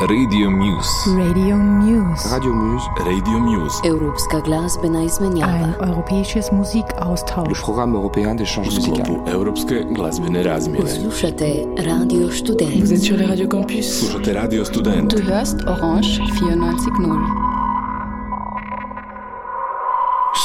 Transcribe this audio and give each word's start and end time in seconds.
Radio 0.00 0.50
Muse. 0.50 1.10
Radio 1.16 1.56
Muse. 1.56 2.28
Radio 2.28 2.52
Muse. 2.54 2.86
Radio 3.04 3.38
Muse. 3.38 3.80
Europska 3.84 4.40
glazbena 4.40 4.98
Ein 4.98 5.06
izmenjava. 5.06 5.68
europäisches 5.80 6.50
Le 6.50 6.56
Musikaustausch. 6.58 7.60
programme 7.62 7.94
européen 7.96 8.36
d'échange 8.36 8.66
musical. 8.66 9.16
Europske 9.32 9.84
glazbene 9.94 10.42
razmjene. 10.42 10.88
Slušate 10.90 11.64
Radio 11.86 12.30
Student. 12.30 12.74
Vous 12.80 12.92
êtes 12.92 13.02
sur 13.04 13.16
les 13.16 13.26
radios 13.28 13.48
campus. 13.50 13.86
Slušate 14.00 14.32
Radio 14.40 14.64
Student. 14.64 15.10
Du 15.16 15.22
hörst 15.22 15.56
Orange 15.66 16.20
94.0. 16.20 17.18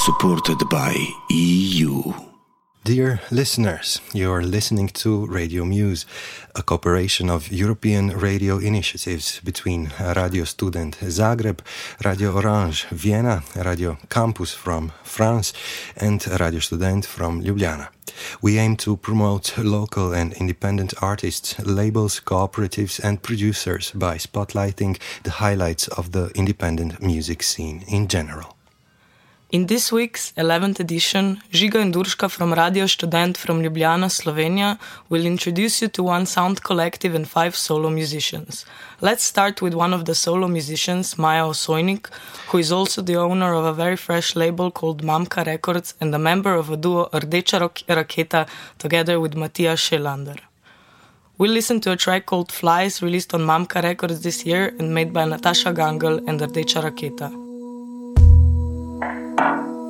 supported 0.06 0.58
by 0.70 0.94
EU. 1.30 2.31
Dear 2.84 3.22
listeners, 3.30 4.02
you're 4.12 4.42
listening 4.42 4.88
to 5.04 5.28
Radio 5.28 5.64
Muse, 5.66 6.08
a 6.56 6.64
cooperation 6.64 7.30
of 7.30 7.52
European 7.52 8.10
radio 8.10 8.58
initiatives 8.58 9.40
between 9.44 9.92
Radio 10.00 10.46
Student 10.46 10.98
Zagreb, 11.00 11.60
Radio 12.04 12.32
Orange 12.32 12.88
Vienna, 12.90 13.44
Radio 13.56 14.00
Campus 14.10 14.56
from 14.56 14.94
France, 15.04 15.54
and 15.96 16.26
Radio 16.40 16.60
Student 16.60 17.06
from 17.06 17.44
Ljubljana. 17.44 17.90
We 18.42 18.58
aim 18.58 18.78
to 18.78 18.98
promote 18.98 19.60
local 19.60 20.12
and 20.12 20.34
independent 20.34 20.96
artists, 21.04 21.60
labels, 21.60 22.20
cooperatives, 22.20 23.00
and 23.04 23.22
producers 23.22 23.92
by 23.92 24.18
spotlighting 24.18 25.00
the 25.22 25.30
highlights 25.30 25.88
of 25.88 26.14
the 26.14 26.32
independent 26.34 27.00
music 27.00 27.44
scene 27.44 27.84
in 27.88 28.08
general. 28.08 28.56
In 29.52 29.68
this 29.68 29.92
week's 29.92 30.32
11th 30.38 30.80
edition, 30.80 31.42
Žiga 31.52 31.82
and 31.82 31.94
Durška 31.94 32.32
from 32.32 32.54
Radio 32.54 32.86
Student 32.88 33.36
from 33.36 33.62
Ljubljana, 33.62 34.10
Slovenia, 34.10 34.80
will 35.10 35.26
introduce 35.26 35.82
you 35.82 35.90
to 35.90 36.04
one 36.04 36.26
sound 36.26 36.64
collective 36.64 37.14
and 37.14 37.28
five 37.28 37.54
solo 37.54 37.90
musicians. 37.90 38.66
Let's 39.02 39.26
start 39.26 39.62
with 39.62 39.74
one 39.74 39.94
of 39.94 40.06
the 40.06 40.16
solo 40.16 40.48
musicians, 40.48 41.18
Maja 41.18 41.44
Osojnik, 41.50 42.08
who 42.48 42.60
is 42.60 42.72
also 42.72 43.02
the 43.02 43.18
owner 43.18 43.54
of 43.54 43.66
a 43.66 43.74
very 43.74 43.98
fresh 43.98 44.38
label 44.38 44.72
called 44.72 45.04
Mamka 45.04 45.46
Records 45.46 45.96
and 46.00 46.16
a 46.16 46.20
member 46.20 46.56
of 46.56 46.70
a 46.70 46.78
duo 46.78 47.10
Rdeča 47.12 47.60
Raketa 47.90 48.48
together 48.80 49.20
with 49.20 49.36
Matthias 49.36 49.82
Schellander. 49.82 50.40
We'll 51.38 51.52
listen 51.52 51.82
to 51.82 51.92
a 51.92 51.98
track 51.98 52.26
called 52.26 52.54
Flies, 52.54 53.02
released 53.02 53.34
on 53.34 53.42
Mamka 53.42 53.84
Records 53.84 54.22
this 54.22 54.46
year 54.46 54.74
and 54.80 54.94
made 54.94 55.12
by 55.12 55.26
Natascha 55.26 55.76
Gangl 55.76 56.26
and 56.26 56.40
Rdeča 56.40 56.82
Raketa. 56.90 57.51
Esta 59.32 59.81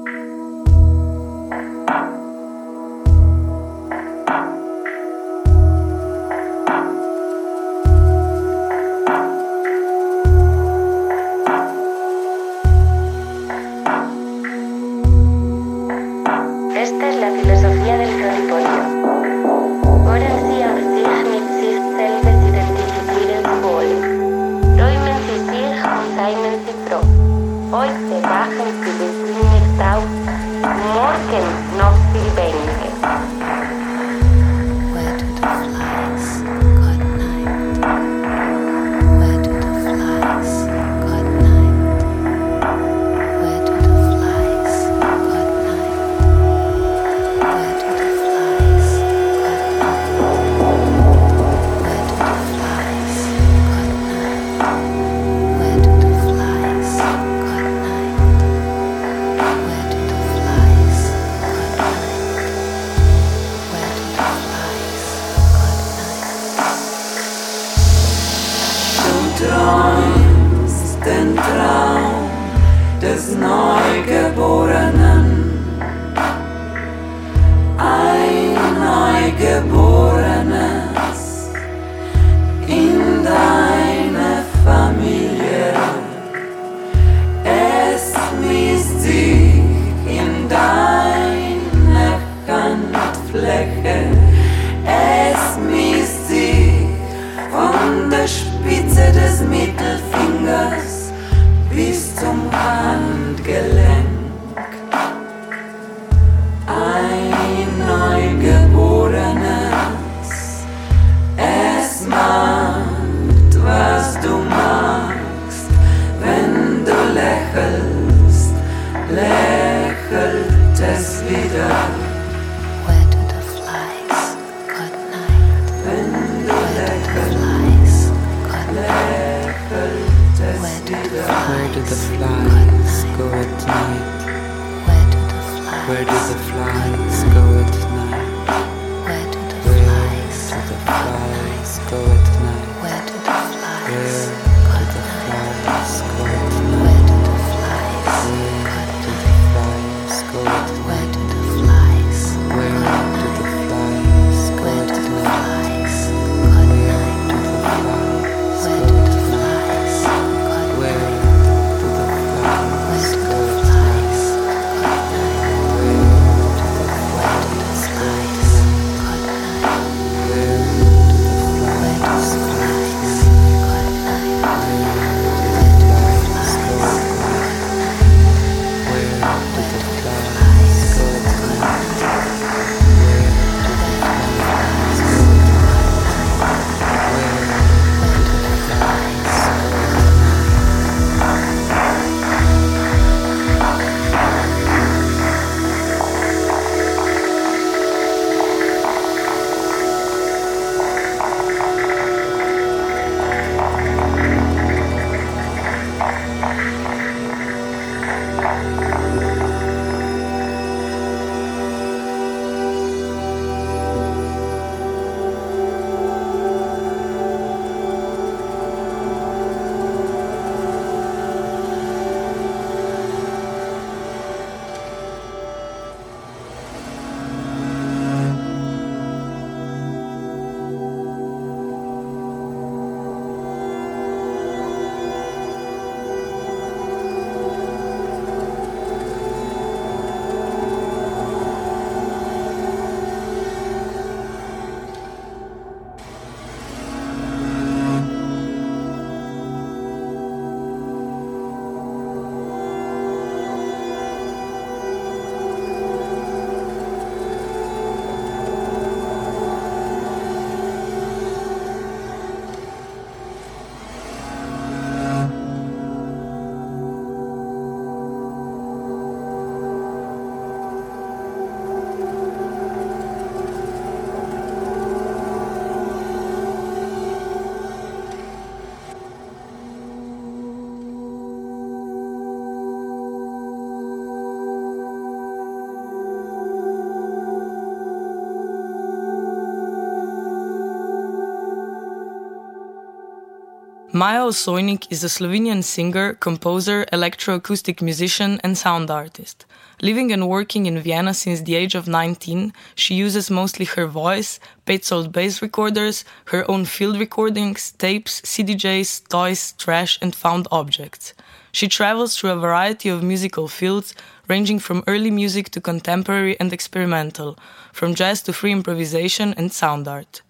Maja 294.01 294.25
Osojnik 294.25 294.88
is 294.89 295.03
a 295.03 295.08
Slovenian 295.10 295.63
singer, 295.63 296.15
composer, 296.15 296.88
electroacoustic 296.92 297.84
musician, 297.84 298.39
and 298.44 298.58
sound 298.58 298.89
artist. 298.89 299.46
Living 299.80 300.12
and 300.12 300.27
working 300.27 300.65
in 300.65 300.80
Vienna 300.80 301.13
since 301.13 301.42
the 301.42 301.53
age 301.53 301.75
of 301.75 301.88
19, 301.88 302.51
she 302.74 302.96
uses 302.96 303.30
mostly 303.30 303.63
her 303.65 303.86
voice, 303.86 304.39
Paetzold 304.65 305.12
bass 305.12 305.44
recorders, 305.44 306.03
her 306.34 306.50
own 306.50 306.65
field 306.65 306.98
recordings, 307.00 307.74
tapes, 307.74 308.22
CDJs, 308.22 309.08
toys, 309.08 309.53
trash, 309.60 310.00
and 310.01 310.15
found 310.15 310.48
objects. 310.51 311.13
She 311.51 311.68
travels 311.68 312.18
through 312.18 312.32
a 312.32 312.38
variety 312.48 312.89
of 312.89 313.03
musical 313.03 313.48
fields, 313.48 313.94
ranging 314.27 314.58
from 314.58 314.84
early 314.88 315.12
music 315.12 315.51
to 315.51 315.62
contemporary 315.62 316.39
and 316.39 316.51
experimental, 316.51 317.38
from 317.72 317.94
jazz 317.94 318.24
to 318.24 318.34
free 318.34 318.51
improvisation 318.51 319.36
and 319.38 319.53
sound 319.53 319.88
art. 319.88 320.24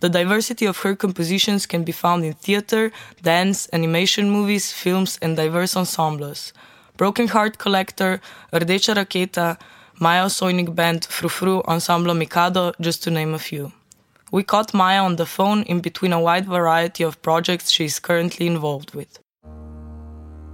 The 0.00 0.10
diversity 0.10 0.66
of 0.66 0.78
her 0.78 0.94
compositions 0.94 1.64
can 1.64 1.82
be 1.82 1.92
found 1.92 2.24
in 2.24 2.34
theater, 2.34 2.92
dance, 3.22 3.68
animation 3.72 4.30
movies, 4.30 4.72
films, 4.72 5.18
and 5.22 5.36
diverse 5.36 5.74
ensembles. 5.76 6.52
Broken 6.96 7.28
Heart 7.28 7.58
Collector, 7.58 8.20
Rdeča 8.52 8.94
Raketa, 8.94 9.58
Maja 9.98 10.26
Osojnik 10.26 10.74
Band, 10.74 11.02
Frufru, 11.02 11.64
Ensemble 11.66 12.12
Mikado, 12.12 12.72
just 12.78 13.02
to 13.04 13.10
name 13.10 13.32
a 13.32 13.38
few. 13.38 13.72
We 14.30 14.42
caught 14.42 14.74
Maja 14.74 15.02
on 15.02 15.16
the 15.16 15.24
phone 15.24 15.62
in 15.62 15.80
between 15.80 16.12
a 16.12 16.20
wide 16.20 16.46
variety 16.46 17.02
of 17.02 17.22
projects 17.22 17.70
she 17.70 17.86
is 17.86 17.98
currently 17.98 18.46
involved 18.46 18.94
with. 18.94 19.18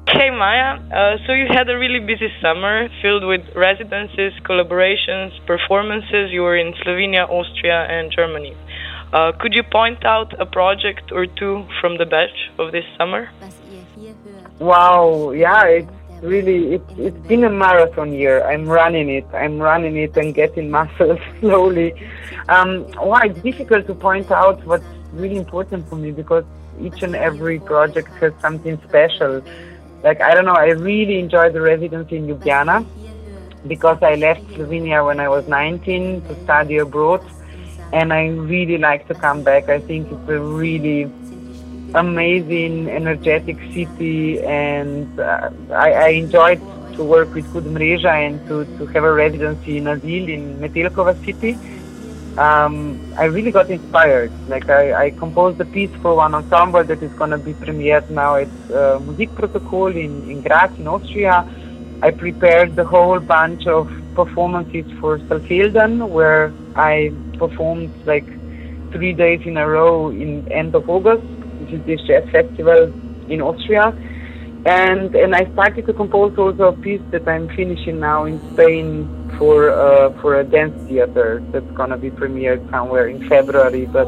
Hey 0.08 0.30
Maja, 0.30 0.78
uh, 0.92 1.16
so 1.26 1.32
you 1.32 1.46
had 1.48 1.68
a 1.70 1.78
really 1.78 1.98
busy 1.98 2.28
summer 2.42 2.88
filled 3.00 3.24
with 3.24 3.40
residencies, 3.56 4.32
collaborations, 4.44 5.30
performances. 5.46 6.30
You 6.30 6.42
were 6.42 6.56
in 6.56 6.74
Slovenia, 6.84 7.28
Austria, 7.30 7.86
and 7.88 8.12
Germany. 8.14 8.54
Uh, 9.12 9.30
could 9.38 9.52
you 9.52 9.62
point 9.62 10.04
out 10.06 10.32
a 10.40 10.46
project 10.46 11.12
or 11.12 11.26
two 11.26 11.66
from 11.80 11.98
the 11.98 12.06
batch 12.06 12.50
of 12.58 12.72
this 12.72 12.84
summer? 12.96 13.28
Wow, 14.58 15.32
yeah, 15.32 15.64
it's 15.64 15.92
really 16.22 16.74
it's 16.74 16.92
it's 16.96 17.26
been 17.26 17.44
a 17.44 17.50
marathon 17.50 18.12
year. 18.12 18.42
I'm 18.44 18.66
running 18.66 19.10
it. 19.10 19.26
I'm 19.34 19.58
running 19.58 19.96
it 19.98 20.16
and 20.16 20.34
getting 20.34 20.70
muscles 20.78 21.20
slowly. 21.40 21.92
Um, 22.48 22.84
why 23.10 23.26
it's 23.26 23.42
difficult 23.42 23.86
to 23.88 23.94
point 23.94 24.30
out 24.30 24.64
what's 24.64 24.84
really 25.12 25.36
important 25.36 25.88
for 25.88 25.96
me 25.96 26.10
because 26.10 26.44
each 26.80 27.02
and 27.02 27.14
every 27.14 27.58
project 27.58 28.08
has 28.20 28.32
something 28.40 28.80
special. 28.88 29.42
Like 30.02 30.22
I 30.22 30.34
don't 30.34 30.46
know, 30.46 30.54
I 30.66 30.70
really 30.70 31.18
enjoyed 31.18 31.52
the 31.52 31.60
residency 31.60 32.16
in 32.16 32.28
Ljubljana 32.28 32.86
because 33.66 33.98
I 34.02 34.14
left 34.14 34.42
Slovenia 34.48 35.04
when 35.04 35.20
I 35.20 35.28
was 35.28 35.46
19 35.48 36.22
to 36.22 36.42
study 36.44 36.78
abroad, 36.78 37.22
and 37.92 38.12
I 38.12 38.28
really 38.28 38.78
like 38.78 39.06
to 39.08 39.14
come 39.14 39.42
back. 39.42 39.68
I 39.68 39.80
think 39.80 40.10
it's 40.10 40.28
a 40.28 40.40
really 40.40 41.10
amazing, 41.94 42.88
energetic 42.88 43.58
city, 43.74 44.40
and 44.42 45.20
uh, 45.20 45.50
I, 45.70 45.92
I 45.92 46.08
enjoyed 46.08 46.60
to 46.94 47.04
work 47.04 47.34
with 47.34 47.50
Kud 47.52 47.64
Mreža 47.64 48.12
and 48.26 48.46
to, 48.48 48.64
to 48.78 48.86
have 48.86 49.04
a 49.04 49.12
residency 49.12 49.78
in 49.78 49.84
Azil 49.84 50.28
in 50.28 50.58
Metelkova 50.58 51.14
city. 51.24 51.58
Um, 52.38 52.98
I 53.18 53.24
really 53.24 53.50
got 53.50 53.70
inspired. 53.70 54.32
Like 54.48 54.70
I, 54.70 55.04
I 55.04 55.10
composed 55.10 55.60
a 55.60 55.66
piece 55.66 55.90
for 56.00 56.14
one 56.16 56.34
ensemble 56.34 56.82
that 56.82 57.02
is 57.02 57.12
going 57.12 57.30
to 57.30 57.38
be 57.38 57.52
premiered 57.52 58.08
now 58.08 58.36
at 58.36 58.48
uh, 58.70 58.98
Musikprotokoll 59.00 59.94
in, 59.94 60.30
in 60.30 60.40
Graz 60.40 60.70
in 60.78 60.88
Austria. 60.88 61.46
I 62.02 62.10
prepared 62.10 62.74
the 62.74 62.84
whole 62.84 63.20
bunch 63.20 63.66
of 63.66 63.90
performances 64.14 64.90
for 64.98 65.18
Saalfelden 65.18 66.08
where 66.08 66.52
I 66.74 67.12
performed 67.44 67.90
like 68.12 68.28
three 68.94 69.14
days 69.24 69.40
in 69.50 69.56
a 69.56 69.66
row 69.76 70.10
in 70.10 70.30
end 70.52 70.74
of 70.74 70.88
August 70.88 71.26
which 71.62 71.72
is 71.72 71.86
this 71.86 72.00
jazz 72.06 72.24
festival 72.30 72.92
in 73.28 73.40
Austria. 73.40 73.94
And 74.64 75.14
and 75.14 75.34
I 75.34 75.50
started 75.52 75.86
to 75.86 75.92
compose 75.92 76.38
also 76.38 76.64
a 76.74 76.76
piece 76.76 77.02
that 77.10 77.26
I'm 77.26 77.48
finishing 77.48 77.98
now 77.98 78.24
in 78.24 78.38
Spain 78.52 79.08
for 79.38 79.70
uh, 79.70 80.10
for 80.20 80.38
a 80.38 80.44
dance 80.44 80.76
theater 80.88 81.42
that's 81.50 81.70
gonna 81.72 81.98
be 81.98 82.10
premiered 82.10 82.62
somewhere 82.70 83.08
in 83.08 83.28
February, 83.28 83.86
but 83.86 84.06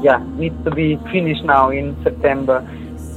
yeah, 0.00 0.24
needs 0.36 0.56
to 0.64 0.70
be 0.70 0.96
finished 1.12 1.44
now 1.44 1.70
in 1.70 1.96
September. 2.02 2.64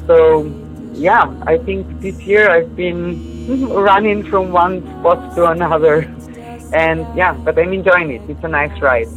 So 0.08 0.52
yeah, 0.94 1.24
I 1.48 1.58
think 1.58 1.88
this 2.02 2.20
year 2.28 2.50
I've 2.50 2.76
been 2.76 3.16
running 3.70 4.24
from 4.30 4.52
one 4.52 4.82
spot 5.00 5.36
to 5.36 5.46
another, 5.52 6.04
and 6.74 7.08
yeah, 7.16 7.32
but 7.46 7.58
I'm 7.58 7.72
enjoying 7.72 8.12
it. 8.12 8.24
It's 8.28 8.44
a 8.44 8.50
nice 8.50 8.76
ride. 8.82 9.08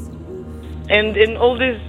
And 0.88 1.16
in 1.16 1.36
all 1.36 1.56
this 1.58 1.80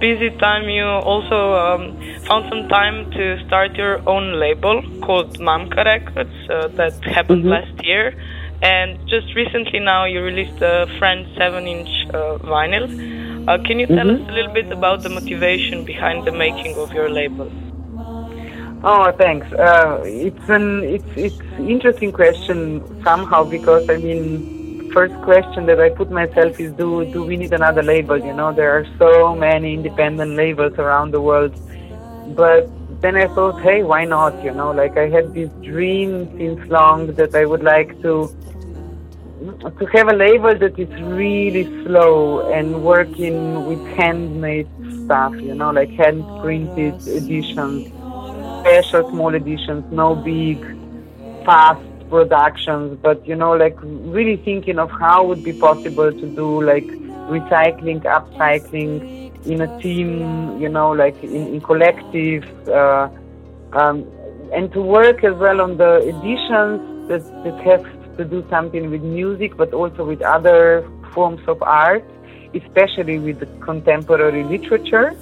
busy 0.00 0.30
time, 0.38 0.68
you 0.68 0.84
also 0.84 1.54
um, 1.54 1.98
found 2.26 2.46
some 2.48 2.68
time 2.68 3.10
to 3.12 3.36
start 3.46 3.76
your 3.76 4.00
own 4.08 4.40
label 4.40 4.82
called 5.02 5.38
Mamka 5.38 5.84
Records. 5.84 6.34
Uh, 6.48 6.68
that 6.76 6.94
happened 7.04 7.44
Mhm. 7.44 7.50
last 7.50 7.84
year. 7.84 8.14
And 8.62 8.98
just 9.08 9.34
recently 9.34 9.78
now 9.80 10.04
you 10.06 10.22
released 10.22 10.60
a 10.62 10.86
French 10.98 11.28
7 11.36 11.66
inch 11.68 11.90
uh, 12.14 12.38
vinyl. 12.40 12.88
Uh, 13.46 13.58
can 13.66 13.78
you 13.78 13.86
tell 13.86 14.06
Mhm. 14.06 14.22
us 14.22 14.28
a 14.28 14.32
little 14.32 14.52
bit 14.52 14.72
about 14.72 15.02
the 15.02 15.10
motivation 15.10 15.84
behind 15.84 16.24
the 16.24 16.32
making 16.32 16.76
of 16.76 16.92
your 16.94 17.10
label? 17.10 17.50
Oh, 18.82 19.10
thanks. 19.12 19.46
Uh, 19.52 19.98
it's 20.04 20.48
an 20.48 20.84
it's 20.84 21.12
it's 21.16 21.58
interesting 21.58 22.12
question 22.12 22.82
somehow 23.02 23.44
because 23.44 23.82
I 23.88 23.96
mean, 23.96 24.44
first 24.94 25.14
question 25.22 25.66
that 25.66 25.80
I 25.80 25.90
put 25.90 26.10
myself 26.10 26.58
is 26.60 26.72
do 26.72 27.04
do 27.12 27.24
we 27.24 27.36
need 27.36 27.52
another 27.52 27.82
label? 27.82 28.16
You 28.16 28.32
know, 28.32 28.52
there 28.52 28.70
are 28.78 28.86
so 28.98 29.34
many 29.34 29.74
independent 29.74 30.36
labels 30.36 30.74
around 30.78 31.10
the 31.10 31.20
world, 31.20 31.52
but 32.36 32.70
then 33.02 33.16
I 33.16 33.26
thought, 33.34 33.60
hey, 33.60 33.82
why 33.82 34.04
not? 34.04 34.42
You 34.44 34.52
know, 34.52 34.70
like 34.70 34.96
I 34.96 35.08
had 35.08 35.34
this 35.34 35.50
dream 35.62 36.12
since 36.38 36.70
long 36.70 37.08
that 37.20 37.34
I 37.34 37.44
would 37.44 37.64
like 37.64 37.90
to 38.02 38.14
to 39.78 39.84
have 39.94 40.08
a 40.08 40.16
label 40.26 40.56
that 40.64 40.78
is 40.78 41.02
really 41.02 41.64
slow 41.84 42.50
and 42.52 42.82
working 42.82 43.66
with 43.66 43.84
handmade 43.98 44.70
stuff. 45.04 45.34
You 45.34 45.54
know, 45.54 45.70
like 45.70 45.90
hand 45.90 46.24
printed 46.40 47.06
editions 47.08 47.92
special 48.64 49.10
small 49.10 49.34
editions, 49.34 49.84
no 49.92 50.14
big, 50.14 50.58
fast 51.44 51.82
productions, 52.14 52.96
but 53.02 53.26
you 53.26 53.34
know, 53.34 53.52
like 53.64 53.76
really 54.16 54.36
thinking 54.48 54.78
of 54.78 54.90
how 55.02 55.18
would 55.28 55.42
be 55.42 55.52
possible 55.52 56.10
to 56.12 56.26
do 56.40 56.48
like 56.62 56.88
recycling, 57.36 58.00
upcycling 58.18 58.92
in 59.52 59.60
a 59.60 59.70
team, 59.80 60.60
you 60.62 60.68
know, 60.68 60.90
like 60.92 61.16
in, 61.24 61.42
in 61.54 61.60
collective, 61.60 62.44
uh, 62.68 63.08
um, 63.72 64.06
and 64.52 64.72
to 64.74 64.80
work 64.80 65.24
as 65.24 65.34
well 65.44 65.60
on 65.60 65.76
the 65.76 65.92
editions 66.12 66.78
that, 67.08 67.22
that 67.42 67.56
have 67.68 67.84
to 68.16 68.24
do 68.24 68.46
something 68.48 68.90
with 68.92 69.02
music, 69.02 69.56
but 69.56 69.74
also 69.74 70.04
with 70.04 70.22
other 70.22 70.88
forms 71.12 71.42
of 71.48 71.60
art, 71.62 72.04
especially 72.54 73.18
with 73.18 73.38
contemporary 73.60 74.44
literature. 74.44 75.16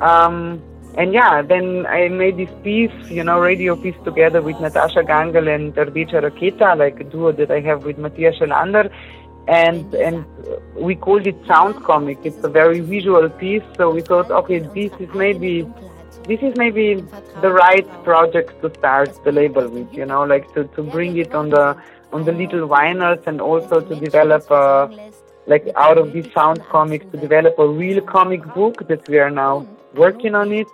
Um, 0.00 0.62
and 0.96 1.12
yeah, 1.12 1.42
then 1.42 1.84
I 1.86 2.08
made 2.08 2.38
this 2.38 2.48
piece, 2.62 3.10
you 3.10 3.22
know, 3.22 3.38
radio 3.38 3.76
piece 3.76 3.96
together 4.02 4.40
with 4.40 4.56
Natascha 4.56 5.06
Gangl 5.06 5.54
and 5.54 5.74
Rdeča 5.74 6.22
Raketa, 6.22 6.76
like 6.76 6.98
a 7.00 7.04
duo 7.04 7.32
that 7.32 7.50
I 7.50 7.60
have 7.60 7.84
with 7.84 7.98
Matthias 7.98 8.36
Schellander. 8.38 8.90
And, 9.46 9.94
and 9.94 10.24
we 10.74 10.96
called 10.96 11.26
it 11.26 11.36
Sound 11.46 11.84
Comic. 11.84 12.18
It's 12.24 12.42
a 12.42 12.48
very 12.48 12.80
visual 12.80 13.28
piece. 13.28 13.62
So 13.76 13.90
we 13.90 14.00
thought, 14.00 14.30
okay, 14.30 14.60
this 14.60 14.90
is 14.98 15.14
maybe, 15.14 15.70
this 16.26 16.40
is 16.40 16.56
maybe 16.56 17.04
the 17.42 17.52
right 17.52 17.86
project 18.02 18.62
to 18.62 18.72
start 18.78 19.22
the 19.22 19.32
label 19.32 19.68
with, 19.68 19.92
you 19.92 20.06
know, 20.06 20.24
like 20.24 20.52
to, 20.54 20.64
to 20.64 20.82
bring 20.82 21.18
it 21.18 21.34
on 21.34 21.50
the, 21.50 21.76
on 22.10 22.24
the 22.24 22.32
little 22.32 22.66
vinyls 22.66 23.24
and 23.26 23.42
also 23.42 23.82
to 23.82 23.94
develop 23.96 24.50
a, 24.50 25.10
like 25.46 25.68
out 25.76 25.98
of 25.98 26.14
this 26.14 26.26
sound 26.32 26.64
comic 26.70 27.10
to 27.12 27.18
develop 27.18 27.58
a 27.58 27.68
real 27.68 28.00
comic 28.00 28.42
book 28.54 28.88
that 28.88 29.06
we 29.08 29.18
are 29.18 29.30
now 29.30 29.66
working 29.94 30.34
on 30.34 30.52
it 30.52 30.66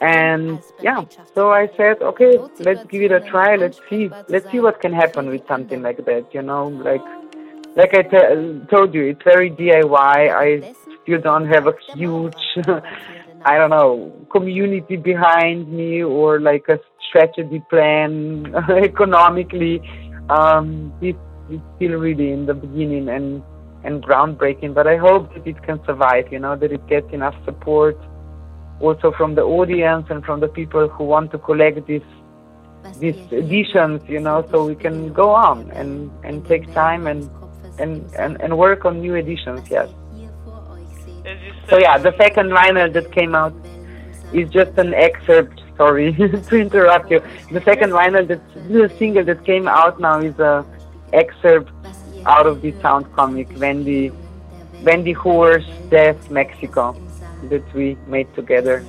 and 0.00 0.60
yeah 0.80 1.02
so 1.34 1.52
i 1.52 1.68
said 1.76 2.00
okay 2.02 2.32
let's 2.60 2.84
give 2.90 3.02
it 3.02 3.12
a 3.12 3.20
try. 3.20 3.56
let's 3.56 3.78
see 3.88 4.08
let's 4.28 4.50
see 4.50 4.60
what 4.60 4.80
can 4.80 4.92
happen 4.92 5.28
with 5.28 5.46
something 5.46 5.82
like 5.82 6.04
that 6.04 6.26
you 6.32 6.42
know 6.42 6.68
like 6.68 7.02
like 7.76 7.94
i 7.94 8.02
t- 8.02 8.60
told 8.70 8.94
you 8.94 9.04
it's 9.06 9.22
very 9.24 9.50
diy 9.50 10.20
i 10.44 10.74
still 11.02 11.20
don't 11.20 11.46
have 11.46 11.66
a 11.66 11.74
huge 11.94 12.44
i 13.44 13.56
don't 13.58 13.70
know 13.70 14.12
community 14.30 14.96
behind 14.96 15.70
me 15.72 16.02
or 16.02 16.40
like 16.40 16.68
a 16.68 16.78
strategy 17.08 17.62
plan 17.70 18.52
economically. 18.82 19.80
Um 20.30 20.92
this 21.00 21.14
is 21.50 21.60
still 21.76 21.98
really 21.98 22.32
in 22.32 22.46
the 22.46 22.54
beginning 22.54 23.08
and 23.08 23.42
and 23.84 24.02
groundbreaking 24.02 24.72
but 24.72 24.86
i 24.86 24.96
hope 24.96 25.32
that 25.34 25.46
it 25.46 25.62
can 25.62 25.78
survive 25.84 26.32
you 26.32 26.38
know 26.38 26.56
that 26.56 26.72
it 26.72 26.86
gets 26.88 27.06
enough 27.12 27.34
support 27.44 27.98
also 28.80 29.12
from 29.12 29.34
the 29.34 29.42
audience 29.42 30.06
and 30.10 30.24
from 30.24 30.40
the 30.40 30.48
people 30.48 30.88
who 30.88 31.04
want 31.04 31.30
to 31.32 31.38
collect 31.38 31.86
these 31.86 32.02
these 32.98 33.16
editions, 33.32 34.02
you 34.08 34.20
know, 34.20 34.46
so 34.50 34.66
we 34.66 34.74
can 34.74 35.12
go 35.12 35.30
on 35.30 35.70
and, 35.70 36.10
and 36.22 36.46
take 36.46 36.72
time 36.74 37.06
and, 37.06 37.30
and, 37.78 38.04
and, 38.14 38.40
and 38.42 38.58
work 38.58 38.84
on 38.84 39.00
new 39.00 39.14
editions, 39.14 39.68
yes. 39.70 39.88
So 41.68 41.78
yeah, 41.78 41.96
the 41.98 42.14
second 42.18 42.50
vinyl 42.50 42.92
that 42.92 43.10
came 43.10 43.34
out 43.34 43.54
is 44.32 44.50
just 44.50 44.76
an 44.78 44.92
excerpt. 44.94 45.62
Sorry 45.76 46.12
to 46.48 46.56
interrupt 46.56 47.10
you. 47.10 47.20
The 47.50 47.62
second 47.62 47.90
vinyl, 47.90 48.28
that 48.28 48.40
the 48.68 48.88
single 48.98 49.24
that 49.24 49.44
came 49.44 49.66
out 49.66 49.98
now, 49.98 50.20
is 50.20 50.38
a 50.38 50.64
excerpt 51.12 51.72
out 52.26 52.46
of 52.46 52.60
the 52.62 52.72
sound 52.80 53.10
comic 53.14 53.48
Wendy, 53.58 54.12
Wendy 54.82 55.12
Horse 55.12 55.64
Death 55.88 56.30
Mexico 56.30 56.94
that 57.50 57.74
we 57.74 57.96
made 58.06 58.32
together. 58.34 58.84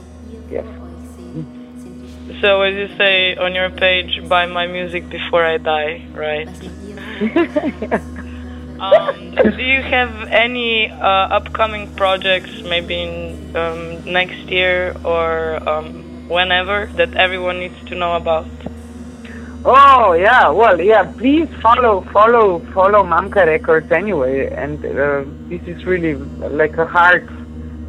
Yes. 0.49 0.65
So, 2.41 2.61
as 2.63 2.75
you 2.75 2.87
say 2.97 3.35
on 3.35 3.53
your 3.53 3.69
page, 3.69 4.27
buy 4.27 4.47
my 4.47 4.67
music 4.67 5.07
before 5.09 5.45
I 5.45 5.57
die, 5.57 6.05
right? 6.13 6.47
um, 8.79 9.35
do 9.35 9.63
you 9.63 9.81
have 9.81 10.27
any 10.29 10.89
uh, 10.89 11.37
upcoming 11.37 11.93
projects, 11.95 12.61
maybe 12.63 13.01
in 13.01 13.55
um, 13.55 14.03
next 14.11 14.49
year 14.49 14.95
or 15.03 15.57
um, 15.69 16.27
whenever, 16.27 16.87
that 16.97 17.13
everyone 17.15 17.59
needs 17.59 17.79
to 17.89 17.95
know 17.95 18.15
about? 18.15 18.47
Oh 19.63 20.13
yeah, 20.13 20.49
well 20.49 20.79
yeah. 20.79 21.11
Please 21.17 21.49
follow, 21.61 22.01
follow, 22.13 22.59
follow 22.73 23.03
Mamka 23.03 23.45
Records 23.47 23.91
anyway. 23.91 24.47
And 24.51 24.83
uh, 24.85 25.23
this 25.49 25.61
is 25.67 25.85
really 25.85 26.13
like 26.13 26.77
a 26.77 26.85
hard 26.85 27.27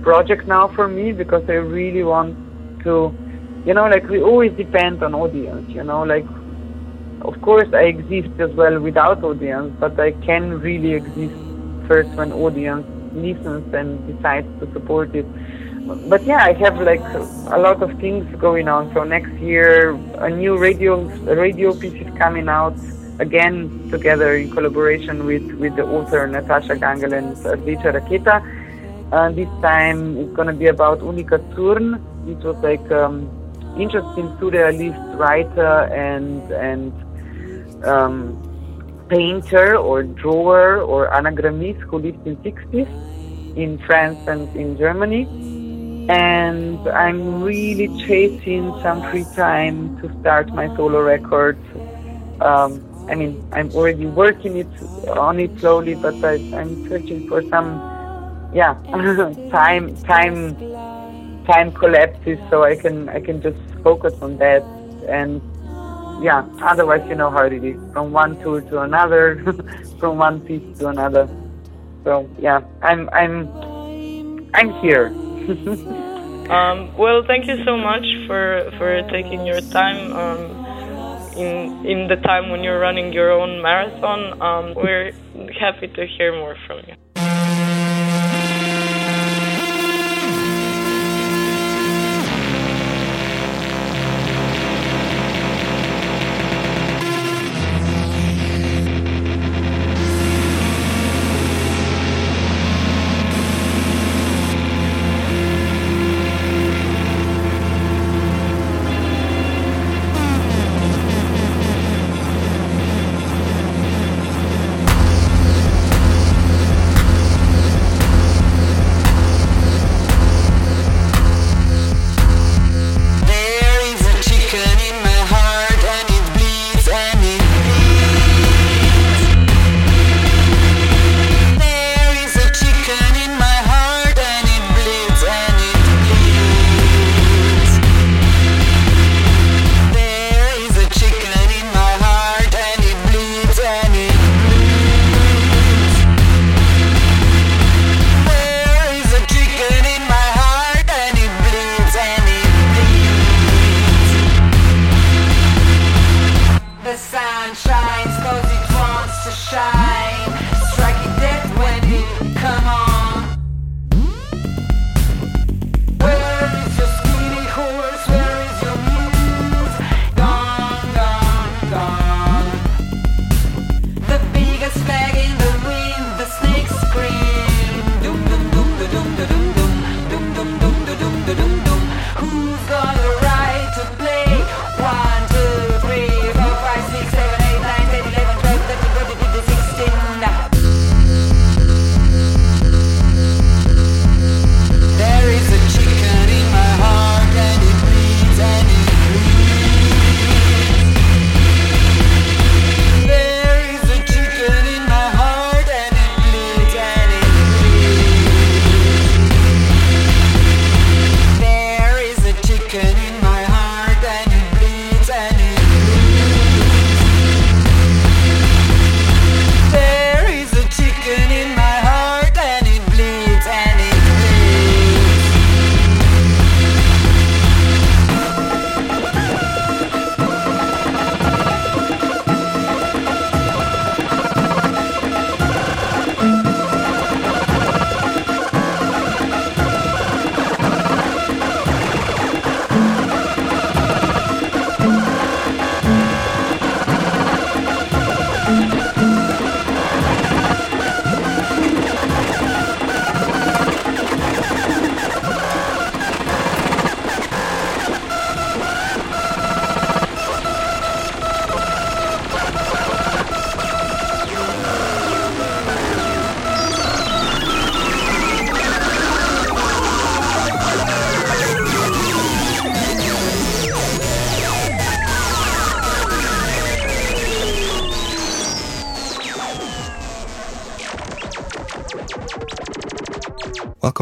project 0.06 0.46
now 0.46 0.68
for 0.68 0.86
me 0.86 1.10
because 1.10 1.42
I 1.48 1.58
really 1.78 2.04
want 2.04 2.38
to, 2.84 3.12
you 3.66 3.74
know, 3.74 3.86
like 3.94 4.08
we 4.08 4.22
always 4.22 4.52
depend 4.52 5.02
on 5.02 5.14
audience. 5.14 5.68
You 5.68 5.82
know, 5.82 6.02
like 6.02 6.26
of 7.22 7.34
course 7.42 7.68
I 7.74 7.84
exist 7.94 8.32
as 8.38 8.52
well 8.60 8.78
without 8.78 9.24
audience, 9.24 9.74
but 9.80 9.98
I 9.98 10.12
can 10.28 10.60
really 10.60 10.92
exist 10.94 11.34
first 11.88 12.10
when 12.10 12.30
audience 12.32 12.86
listens 13.14 13.66
and 13.74 13.88
decides 14.06 14.46
to 14.60 14.72
support 14.72 15.12
it. 15.16 15.26
But 16.08 16.22
yeah, 16.24 16.42
I 16.50 16.52
have 16.64 16.76
like 16.80 17.06
a 17.56 17.58
lot 17.58 17.82
of 17.82 17.90
things 17.98 18.24
going 18.40 18.68
on. 18.68 18.92
So 18.94 19.02
next 19.02 19.34
year, 19.40 19.90
a 20.28 20.30
new 20.30 20.56
radio 20.56 20.94
radio 21.46 21.74
piece 21.74 21.98
is 22.06 22.12
coming 22.16 22.48
out 22.48 22.78
again 23.18 23.88
together 23.90 24.36
in 24.36 24.52
collaboration 24.52 25.26
with 25.26 25.46
with 25.62 25.74
the 25.74 25.86
author 25.96 26.22
Natascha 26.28 26.78
Gangl 26.84 27.12
and 27.18 27.36
Rdeča 27.58 27.90
Raketa. 27.98 28.36
Uh, 29.12 29.30
this 29.30 29.48
time 29.62 30.16
it's 30.18 30.34
gonna 30.34 30.52
be 30.52 30.66
about 30.66 31.00
Unica 31.02 31.38
Zürn. 31.54 32.00
It 32.28 32.38
was 32.44 32.56
like 32.62 32.90
um, 32.90 33.30
interesting 33.78 34.28
surrealist 34.38 35.18
writer 35.18 35.84
and 35.94 36.50
and 36.50 36.92
um, 37.84 38.42
painter 39.08 39.76
or 39.76 40.02
drawer 40.02 40.78
or 40.78 41.08
anagrammist 41.10 41.80
who 41.82 41.98
lived 41.98 42.26
in 42.26 42.36
60s 42.38 42.88
in 43.56 43.78
France 43.78 44.18
and 44.26 44.54
in 44.56 44.76
Germany. 44.76 45.26
And 46.08 46.78
I'm 46.88 47.42
really 47.42 47.88
chasing 48.06 48.70
some 48.82 49.02
free 49.10 49.26
time 49.34 50.00
to 50.00 50.20
start 50.20 50.52
my 50.54 50.68
solo 50.76 51.00
record. 51.00 51.58
Um, 52.40 52.82
I 53.08 53.14
mean, 53.14 53.42
I'm 53.52 53.70
already 53.72 54.06
working 54.06 54.56
it 54.56 54.68
on 55.08 55.40
it 55.40 55.58
slowly, 55.58 55.94
but 55.94 56.14
I, 56.24 56.34
I'm 56.54 56.88
searching 56.88 57.26
for 57.28 57.42
some, 57.50 57.78
yeah, 58.52 58.74
time, 59.50 59.96
time, 60.02 60.56
time 61.46 61.72
collapses 61.72 62.38
so 62.50 62.64
I 62.64 62.76
can 62.76 63.08
I 63.08 63.20
can 63.20 63.40
just 63.40 63.58
focus 63.82 64.14
on 64.20 64.38
that 64.38 64.62
and 65.08 65.40
yeah, 66.22 66.46
otherwise 66.62 67.06
you 67.08 67.14
know 67.14 67.30
how 67.30 67.44
it 67.44 67.52
is. 67.52 67.76
From 67.92 68.12
one 68.12 68.40
tour 68.40 68.60
to 68.60 68.80
another, 68.82 69.42
from 70.00 70.18
one 70.18 70.40
piece 70.40 70.78
to 70.78 70.88
another. 70.88 71.28
So 72.04 72.28
yeah, 72.38 72.60
I'm 72.82 73.08
I'm 73.10 73.48
I'm 74.54 74.72
here. 74.80 75.06
um, 76.50 76.96
well, 76.96 77.22
thank 77.26 77.46
you 77.46 77.62
so 77.64 77.76
much 77.76 78.06
for 78.26 78.70
for 78.78 79.02
taking 79.10 79.46
your 79.46 79.60
time. 79.60 80.12
Um, 80.12 80.66
in 81.36 81.84
in 81.84 82.08
the 82.08 82.16
time 82.16 82.50
when 82.50 82.64
you're 82.64 82.80
running 82.80 83.12
your 83.12 83.30
own 83.30 83.60
marathon, 83.60 84.40
um, 84.40 84.74
we're 84.74 85.12
happy 85.60 85.88
to 85.88 86.06
hear 86.06 86.32
more 86.32 86.56
from 86.66 86.80
you. 86.88 86.94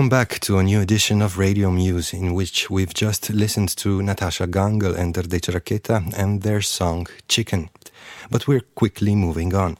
Welcome 0.04 0.18
back 0.18 0.38
to 0.40 0.58
a 0.58 0.62
new 0.62 0.82
edition 0.82 1.22
of 1.22 1.38
Radio 1.38 1.70
Muse, 1.70 2.12
in 2.12 2.34
which 2.34 2.68
we've 2.68 2.92
just 2.92 3.30
listened 3.30 3.70
to 3.78 4.02
Natascha 4.02 4.46
Gangl 4.46 4.94
and 4.94 5.14
Rdeča 5.14 5.54
Raketa 5.54 6.12
and 6.14 6.42
their 6.42 6.60
song 6.60 7.06
Chicken. 7.26 7.70
But 8.30 8.46
we're 8.46 8.60
quickly 8.60 9.14
moving 9.14 9.54
on. 9.54 9.78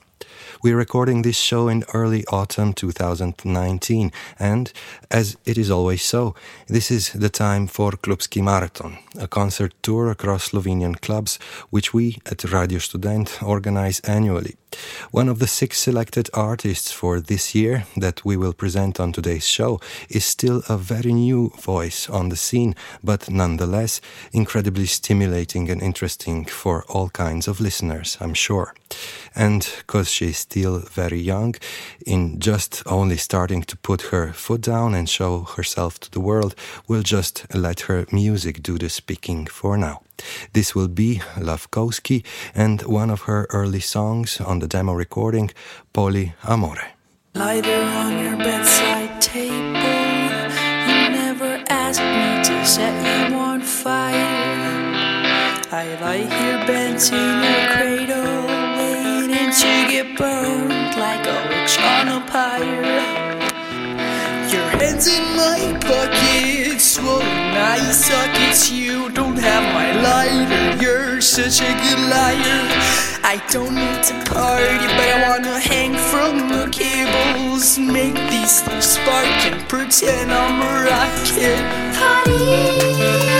We're 0.65 0.79
recording 0.79 1.21
this 1.21 1.37
show 1.37 1.69
in 1.69 1.85
early 1.93 2.25
autumn 2.33 2.73
2019, 2.73 4.11
and 4.39 4.73
as 5.11 5.37
it 5.45 5.59
is 5.59 5.71
always 5.71 6.03
so, 6.03 6.35
this 6.69 6.91
is 6.91 7.13
the 7.13 7.29
time 7.29 7.67
for 7.67 7.91
Klubski 7.91 8.43
Marathon, 8.43 8.97
a 9.19 9.29
concert 9.29 9.75
tour 9.83 10.11
across 10.11 10.49
Slovenian 10.49 10.99
clubs 11.03 11.39
which 11.69 11.93
we 11.93 12.17
at 12.25 12.45
Radio 12.45 12.79
Student 12.79 13.43
organize 13.43 14.01
annually. 14.01 14.57
One 15.11 15.29
of 15.29 15.39
the 15.39 15.47
six 15.47 15.79
selected 15.79 16.29
artists 16.35 16.91
for 16.91 17.21
this 17.21 17.55
year 17.55 17.85
that 17.97 18.25
we 18.25 18.37
will 18.37 18.53
present 18.53 18.99
on 18.99 19.13
today's 19.13 19.47
show 19.47 19.81
is 20.09 20.25
still 20.25 20.63
a 20.69 20.77
very 20.77 21.13
new 21.13 21.53
voice 21.61 22.09
on 22.09 22.29
the 22.29 22.37
scene, 22.37 22.75
but 23.03 23.31
nonetheless 23.31 24.01
incredibly 24.33 24.87
stimulating 24.87 25.71
and 25.71 25.83
interesting 25.83 26.45
for 26.45 26.85
all 26.89 27.11
kinds 27.11 27.47
of 27.49 27.61
listeners, 27.61 28.17
I'm 28.21 28.35
sure. 28.35 28.75
And 29.35 29.69
because 29.79 30.11
she's 30.11 30.45
still 30.55 30.79
very 31.03 31.19
young, 31.19 31.57
in 32.07 32.39
just 32.39 32.83
only 32.87 33.17
starting 33.17 33.65
to 33.65 33.77
put 33.77 34.03
her 34.13 34.33
foot 34.33 34.61
down 34.61 34.95
and 34.95 35.09
show 35.09 35.41
herself 35.57 35.99
to 35.99 36.09
the 36.11 36.21
world, 36.21 36.55
we'll 36.87 37.03
just 37.03 37.45
let 37.53 37.81
her 37.89 38.07
music 38.13 38.63
do 38.63 38.79
the 38.79 38.89
speaking 38.89 39.49
for 39.49 39.77
now. 39.77 40.01
This 40.53 40.73
will 40.73 40.89
be 40.89 41.21
Lavkowski 41.37 42.23
and 42.55 42.83
one 42.83 43.11
of 43.11 43.23
her 43.23 43.49
early 43.51 43.81
songs 43.81 44.41
on 44.41 44.61
the 44.61 44.69
demo 44.69 44.93
recording, 44.93 45.51
Poli 45.93 46.35
Amore. 46.45 46.87
Lighter 47.35 47.83
on 48.03 48.13
your 48.25 48.37
bedside 48.37 49.21
table. 49.21 50.05
You 50.89 50.99
never 51.23 51.65
asked 51.69 52.01
me 52.01 52.29
to 52.49 52.65
set 52.65 52.95
you 53.29 53.37
on 53.37 53.61
fire. 53.61 54.55
I 55.73 55.85
lie 56.01 56.27
here 56.37 56.61
bent 56.69 57.03
in 57.11 57.43
your 57.43 57.63
cradle, 57.73 57.84
Head's 65.05 65.19
in 65.19 65.37
my 65.37 65.79
pocket, 65.81 66.81
swollen 66.81 67.27
eye 67.27 67.79
sockets. 67.93 68.71
You 68.71 69.11
don't 69.11 69.37
have 69.37 69.63
my 69.75 69.93
lighter. 70.01 70.83
You're 70.83 71.21
such 71.21 71.61
a 71.61 71.73
good 71.83 72.01
liar. 72.09 72.69
I 73.23 73.43
don't 73.51 73.75
need 73.75 74.03
to 74.05 74.15
party, 74.33 74.87
but 74.97 75.09
I 75.15 75.29
wanna 75.29 75.59
hang 75.61 75.95
from 75.95 76.49
the 76.49 76.69
cables. 76.71 77.79
Make 77.79 78.15
these 78.31 78.63
things 78.63 78.85
spark 78.85 79.27
and 79.45 79.69
pretend 79.69 80.33
I'm 80.33 80.63
a 80.63 80.85
rocket. 80.89 81.61
Party, 82.01 83.34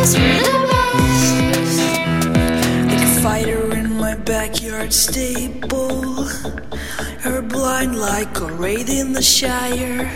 is 0.00 0.14
for 0.14 0.20
the 0.20 0.56
best? 0.70 1.80
Like 2.88 3.02
a 3.02 3.22
fighter 3.22 3.64
in 3.76 3.96
my 3.96 4.14
backyard 4.16 4.92
stable. 4.92 6.24
Her 7.20 7.42
blind 7.42 7.98
like 7.98 8.40
a 8.40 8.46
raid 8.46 8.88
in 8.88 9.12
the 9.12 9.22
Shire. 9.22 10.10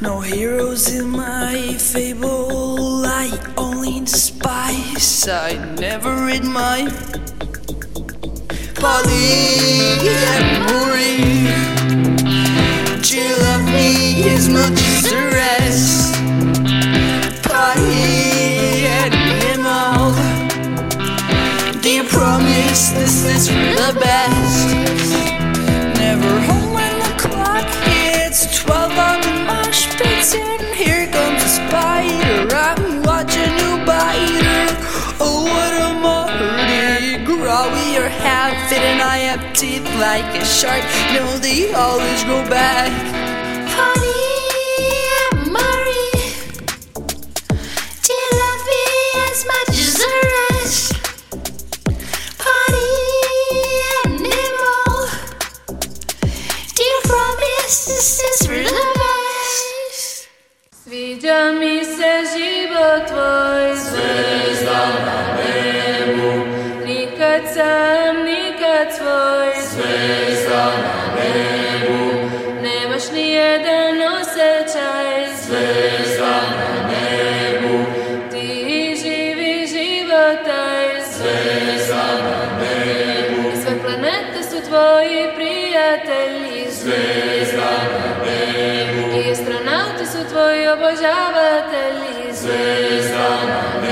No 0.00 0.20
heroes 0.20 0.92
in 0.92 1.08
my 1.08 1.74
fable. 1.78 3.06
I 3.06 3.30
only 3.56 4.00
despise. 4.00 5.28
I 5.28 5.54
never 5.78 6.12
read 6.26 6.44
my 6.44 6.88
polyamory. 8.80 9.52
You 13.12 13.28
love 13.46 13.64
me 13.66 14.28
as 14.30 14.48
much 14.48 14.80
as 14.92 15.02
the 15.10 15.16
rest? 15.38 16.14
Polyanimal. 17.44 18.11
This 23.22 23.48
for 23.48 23.54
the 23.54 23.98
best? 24.00 24.68
Never 25.98 26.40
home 26.48 26.74
when 26.74 26.94
the 26.98 27.14
clock 27.18 27.66
hits 27.84 28.60
12 28.60 28.92
on 28.98 29.20
the 29.20 29.34
mosh 29.46 29.86
pits 29.96 30.34
and 30.34 30.74
here 30.74 31.06
comes 31.06 31.42
a 31.42 31.48
spider. 31.48 32.54
I'm 32.54 33.02
watching 33.02 33.52
you 33.62 33.84
bite 33.86 34.42
her. 34.42 34.66
Oh, 35.20 35.44
what 35.44 35.72
a 35.86 35.94
Mardi 36.02 37.24
Gras 37.24 37.68
we 37.74 37.96
are 37.98 38.08
having, 38.08 38.78
and 38.78 39.00
I 39.00 39.18
have 39.18 39.52
teeth 39.54 39.84
like 40.00 40.28
a 40.40 40.44
shark. 40.44 40.82
No, 41.14 41.38
they 41.38 41.72
always 41.72 42.24
go 42.24 42.42
back. 42.48 43.31
Sam, 67.62 68.16
nikad 68.24 68.86
svoj 68.96 69.50
Zvezda 69.72 70.64
na 70.84 70.98
nebu. 71.16 72.02
Nemaš 72.62 73.04
ni 73.14 73.26
jedan 73.30 73.96
osjećaj. 74.20 75.14
Zvezda 75.44 76.36
na 76.58 76.70
nebu. 76.90 77.76
Ti 78.30 78.48
živi 79.02 79.66
život 79.74 80.38
taj 80.46 80.88
Zvezda 81.16 82.06
na 82.26 82.40
nebu. 82.60 83.42
Sve 83.62 83.74
planete 83.82 84.42
su 84.50 84.68
tvoji 84.68 85.20
prijatelji. 85.36 86.70
Zvezda 86.70 87.72
na 87.92 88.08
nebu. 88.24 89.02
I 89.18 89.32
astronauti 89.32 90.06
su 90.12 90.18
tvoji 90.30 90.68
obožavatelji. 90.68 92.32
Zvezda 92.32 93.28
na 93.48 93.80
nebu 93.82 93.91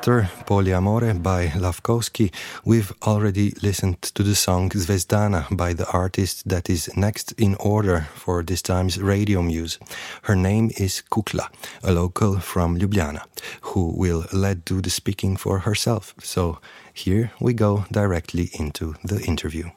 After 0.00 0.30
Poliamore 0.46 1.22
by 1.22 1.52
Lavkovsky, 1.58 2.32
we've 2.64 2.90
already 3.02 3.52
listened 3.62 4.00
to 4.00 4.22
the 4.22 4.34
song 4.34 4.70
Zvezdana 4.70 5.54
by 5.54 5.74
the 5.74 5.86
artist 5.92 6.48
that 6.48 6.70
is 6.70 6.88
next 6.96 7.32
in 7.32 7.54
order 7.56 8.08
for 8.14 8.42
this 8.42 8.62
time's 8.62 8.98
radio 8.98 9.42
muse. 9.42 9.78
Her 10.22 10.34
name 10.34 10.70
is 10.78 11.02
Kukla, 11.10 11.50
a 11.82 11.92
local 11.92 12.40
from 12.40 12.78
Ljubljana, 12.78 13.20
who 13.60 13.92
will 13.94 14.24
let 14.32 14.64
do 14.64 14.80
the 14.80 14.88
speaking 14.88 15.36
for 15.36 15.58
herself. 15.58 16.14
So 16.22 16.60
here 16.94 17.32
we 17.38 17.52
go 17.52 17.84
directly 17.92 18.48
into 18.58 18.94
the 19.04 19.20
interview. 19.20 19.68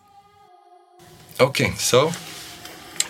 Okay, 1.41 1.71
so 1.71 2.13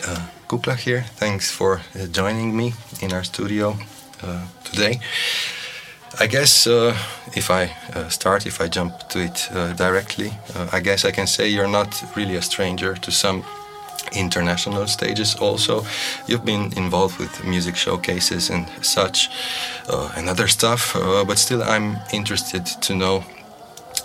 uh, 0.08 0.28
Kukla 0.48 0.78
here. 0.78 1.06
Thanks 1.18 1.52
for 1.52 1.82
uh, 1.94 2.08
joining 2.08 2.58
me 2.58 2.74
in 3.02 3.14
our 3.14 3.24
studio 3.24 3.78
uh, 4.24 4.48
today. 4.64 5.00
I 6.20 6.28
guess 6.28 6.68
uh, 6.68 6.96
if 7.36 7.50
I 7.50 7.72
uh, 7.96 8.08
start, 8.10 8.46
if 8.46 8.62
I 8.62 8.68
jump 8.68 9.10
to 9.10 9.20
it 9.20 9.50
uh, 9.52 9.74
directly, 9.74 10.32
uh, 10.56 10.70
I 10.72 10.80
guess 10.80 11.06
I 11.06 11.12
can 11.12 11.26
say 11.26 11.48
you're 11.48 11.68
not 11.68 12.04
really 12.16 12.36
a 12.36 12.42
stranger 12.42 12.94
to 12.94 13.12
some 13.12 13.44
international 14.12 14.86
stages 14.86 15.36
also. 15.36 15.86
You've 16.28 16.46
been 16.46 16.72
involved 16.78 17.18
with 17.18 17.44
music 17.44 17.76
showcases 17.76 18.52
and 18.52 18.68
such 18.82 19.30
uh, 19.90 20.14
and 20.16 20.30
other 20.30 20.48
stuff, 20.48 20.96
uh, 20.96 21.26
but 21.26 21.40
still 21.40 21.64
I'm 21.64 21.98
interested 22.12 22.66
to 22.66 22.96
know 22.96 23.24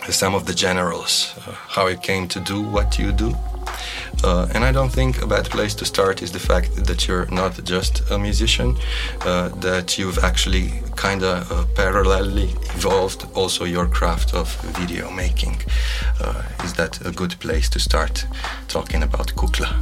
some 0.09 0.35
of 0.35 0.47
the 0.47 0.55
generals, 0.55 1.35
how 1.69 1.89
you 1.89 1.99
came 1.99 2.27
to 2.29 2.41
do 2.41 2.63
what 2.63 2.99
you 2.99 3.13
do. 3.13 3.35
Uh, 4.25 4.49
and 4.55 4.65
I 4.65 4.73
don't 4.73 4.91
think 4.91 5.23
a 5.23 5.27
bad 5.27 5.45
place 5.45 5.75
to 5.77 5.85
start 5.85 6.23
is 6.23 6.33
the 6.33 6.41
fact 6.41 6.85
that 6.87 7.07
you're 7.07 7.27
not 7.31 7.63
just 7.65 8.11
a 8.11 8.19
musician, 8.19 8.77
uh, 9.21 9.49
that 9.61 9.97
you've 9.97 10.19
actually 10.19 10.73
kind 10.97 11.23
of 11.23 11.51
uh, 11.53 11.65
parallelly 11.75 12.51
evolved 12.75 13.27
also 13.35 13.65
your 13.65 13.87
craft 13.87 14.35
of 14.35 14.55
video 14.77 15.11
making. 15.11 15.61
Uh, 16.21 16.43
is 16.65 16.73
that 16.75 17.05
a 17.07 17.13
good 17.13 17.39
place 17.39 17.69
to 17.71 17.79
start 17.79 18.27
talking 18.67 19.03
about 19.03 19.29
Kukla? 19.37 19.73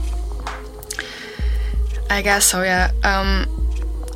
I 2.11 2.23
guess 2.23 2.45
so, 2.45 2.63
yeah. 2.63 2.91
Um, 3.03 3.47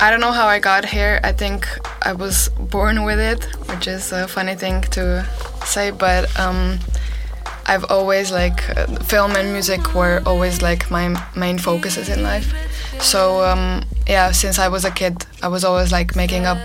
I 0.01 0.11
don't 0.11 0.21
know 0.21 0.33
how 0.33 0.47
I 0.47 0.59
got 0.59 0.85
here. 0.85 1.21
I 1.25 1.33
think 1.33 1.67
I 2.03 2.13
was 2.13 2.49
born 2.59 3.05
with 3.05 3.19
it, 3.19 3.45
which 3.69 3.87
is 3.87 4.13
a 4.13 4.29
funny 4.29 4.55
thing 4.55 4.83
to 4.93 5.27
say, 5.65 5.91
but 5.91 6.25
um, 6.39 6.79
I've 7.71 7.85
always 7.89 8.33
like 8.33 8.69
uh, 8.77 8.87
film 9.05 9.37
and 9.37 9.53
music 9.53 9.95
were 9.95 10.21
always 10.27 10.61
like 10.61 10.91
my 10.91 11.05
main 11.37 11.57
focuses 11.57 12.09
in 12.09 12.25
life. 12.25 12.53
So 13.01 13.45
um, 13.45 13.85
yeah, 14.09 14.33
since 14.33 14.59
I 14.59 14.67
was 14.67 14.85
a 14.85 14.91
kid, 14.91 15.25
I 15.41 15.47
was 15.47 15.63
always 15.65 15.93
like 15.93 16.17
making 16.17 16.47
up 16.47 16.59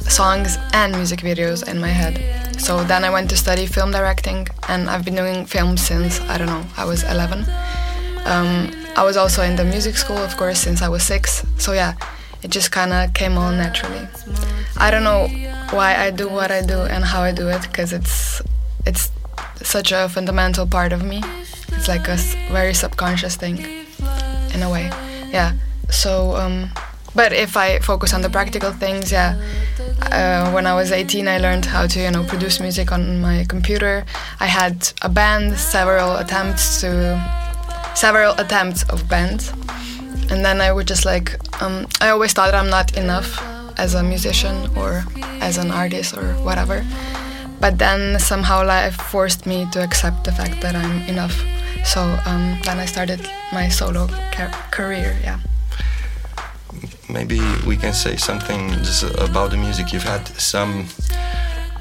songs 0.00 0.58
and 0.72 0.92
music 0.96 1.20
videos 1.20 1.62
in 1.70 1.80
my 1.80 1.92
head. 2.00 2.18
So 2.60 2.82
then 2.82 3.04
I 3.04 3.10
went 3.10 3.30
to 3.30 3.36
study 3.36 3.66
film 3.66 3.92
directing, 3.92 4.48
and 4.68 4.90
I've 4.90 5.04
been 5.04 5.14
doing 5.14 5.46
film 5.46 5.76
since 5.76 6.20
I 6.22 6.38
don't 6.38 6.48
know 6.48 6.64
I 6.76 6.84
was 6.84 7.04
11. 7.04 7.44
Um, 8.24 8.72
I 8.96 9.04
was 9.04 9.16
also 9.16 9.42
in 9.44 9.54
the 9.54 9.64
music 9.64 9.96
school, 9.96 10.18
of 10.18 10.36
course, 10.36 10.58
since 10.58 10.82
I 10.82 10.88
was 10.88 11.04
six. 11.04 11.46
So 11.56 11.72
yeah, 11.72 11.94
it 12.42 12.50
just 12.50 12.72
kind 12.72 12.92
of 12.92 13.14
came 13.14 13.38
all 13.38 13.52
naturally. 13.52 14.08
I 14.76 14.90
don't 14.90 15.04
know 15.04 15.28
why 15.70 15.94
I 15.94 16.10
do 16.10 16.28
what 16.28 16.50
I 16.50 16.62
do 16.62 16.80
and 16.80 17.04
how 17.04 17.22
I 17.22 17.30
do 17.30 17.48
it, 17.48 17.62
because 17.62 17.92
it's 17.92 18.42
it's 18.84 19.12
such 19.62 19.92
a 19.92 20.08
fundamental 20.08 20.66
part 20.66 20.92
of 20.92 21.02
me. 21.02 21.22
It's 21.72 21.88
like 21.88 22.08
a 22.08 22.16
very 22.52 22.74
subconscious 22.74 23.36
thing, 23.36 23.58
in 24.54 24.62
a 24.62 24.70
way. 24.70 24.90
Yeah. 25.30 25.52
So, 25.90 26.36
um, 26.36 26.70
but 27.14 27.32
if 27.32 27.56
I 27.56 27.78
focus 27.80 28.14
on 28.14 28.22
the 28.22 28.30
practical 28.30 28.72
things, 28.72 29.10
yeah. 29.10 29.40
Uh, 30.12 30.50
when 30.52 30.66
I 30.66 30.74
was 30.74 30.92
18, 30.92 31.28
I 31.28 31.38
learned 31.38 31.64
how 31.64 31.86
to, 31.86 32.00
you 32.00 32.10
know, 32.10 32.24
produce 32.24 32.60
music 32.60 32.92
on 32.92 33.20
my 33.20 33.44
computer. 33.48 34.04
I 34.38 34.46
had 34.46 34.88
a 35.02 35.08
band, 35.08 35.56
several 35.58 36.16
attempts 36.16 36.80
to, 36.80 37.18
several 37.94 38.32
attempts 38.34 38.82
of 38.84 39.08
bands, 39.08 39.52
and 40.30 40.44
then 40.44 40.60
I 40.60 40.72
would 40.72 40.86
just 40.86 41.04
like, 41.04 41.36
um, 41.62 41.86
I 42.00 42.10
always 42.10 42.32
thought 42.32 42.54
I'm 42.54 42.70
not 42.70 42.96
enough 42.96 43.40
as 43.78 43.94
a 43.94 44.02
musician 44.02 44.68
or 44.76 45.04
as 45.40 45.58
an 45.58 45.70
artist 45.70 46.16
or 46.16 46.34
whatever. 46.44 46.84
But 47.60 47.78
then 47.78 48.18
somehow 48.18 48.64
life 48.64 48.96
forced 48.96 49.46
me 49.46 49.66
to 49.72 49.82
accept 49.82 50.24
the 50.24 50.32
fact 50.32 50.60
that 50.62 50.74
I'm 50.74 51.02
enough. 51.08 51.36
So 51.84 52.00
um, 52.26 52.58
then 52.64 52.78
I 52.78 52.86
started 52.86 53.20
my 53.52 53.68
solo 53.68 54.06
ca- 54.32 54.68
career. 54.70 55.16
Yeah. 55.22 55.40
Maybe 57.08 57.40
we 57.66 57.76
can 57.76 57.92
say 57.92 58.16
something 58.16 58.70
just 58.84 59.02
about 59.18 59.50
the 59.50 59.56
music. 59.56 59.92
You've 59.92 60.04
had 60.04 60.26
some, 60.38 60.86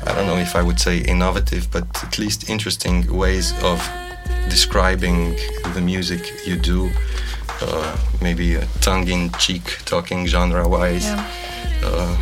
I 0.06 0.13
don't 0.15 0.26
know 0.28 0.38
if 0.38 0.56
I 0.56 0.62
would 0.63 0.80
say 0.80 0.98
innovative, 1.00 1.70
but 1.72 1.86
at 2.04 2.18
least 2.18 2.50
interesting 2.50 3.06
ways 3.15 3.54
of 3.63 3.80
describing 4.50 5.36
the 5.76 5.82
music 5.82 6.22
you 6.46 6.56
do. 6.58 6.89
Uh, 7.62 7.98
maybe 8.22 8.56
a 8.56 8.65
tongue-in-cheek 8.82 9.80
talking 9.86 10.26
genre-wise. 10.28 11.06
Yeah. 11.06 11.28
Uh, 11.84 12.18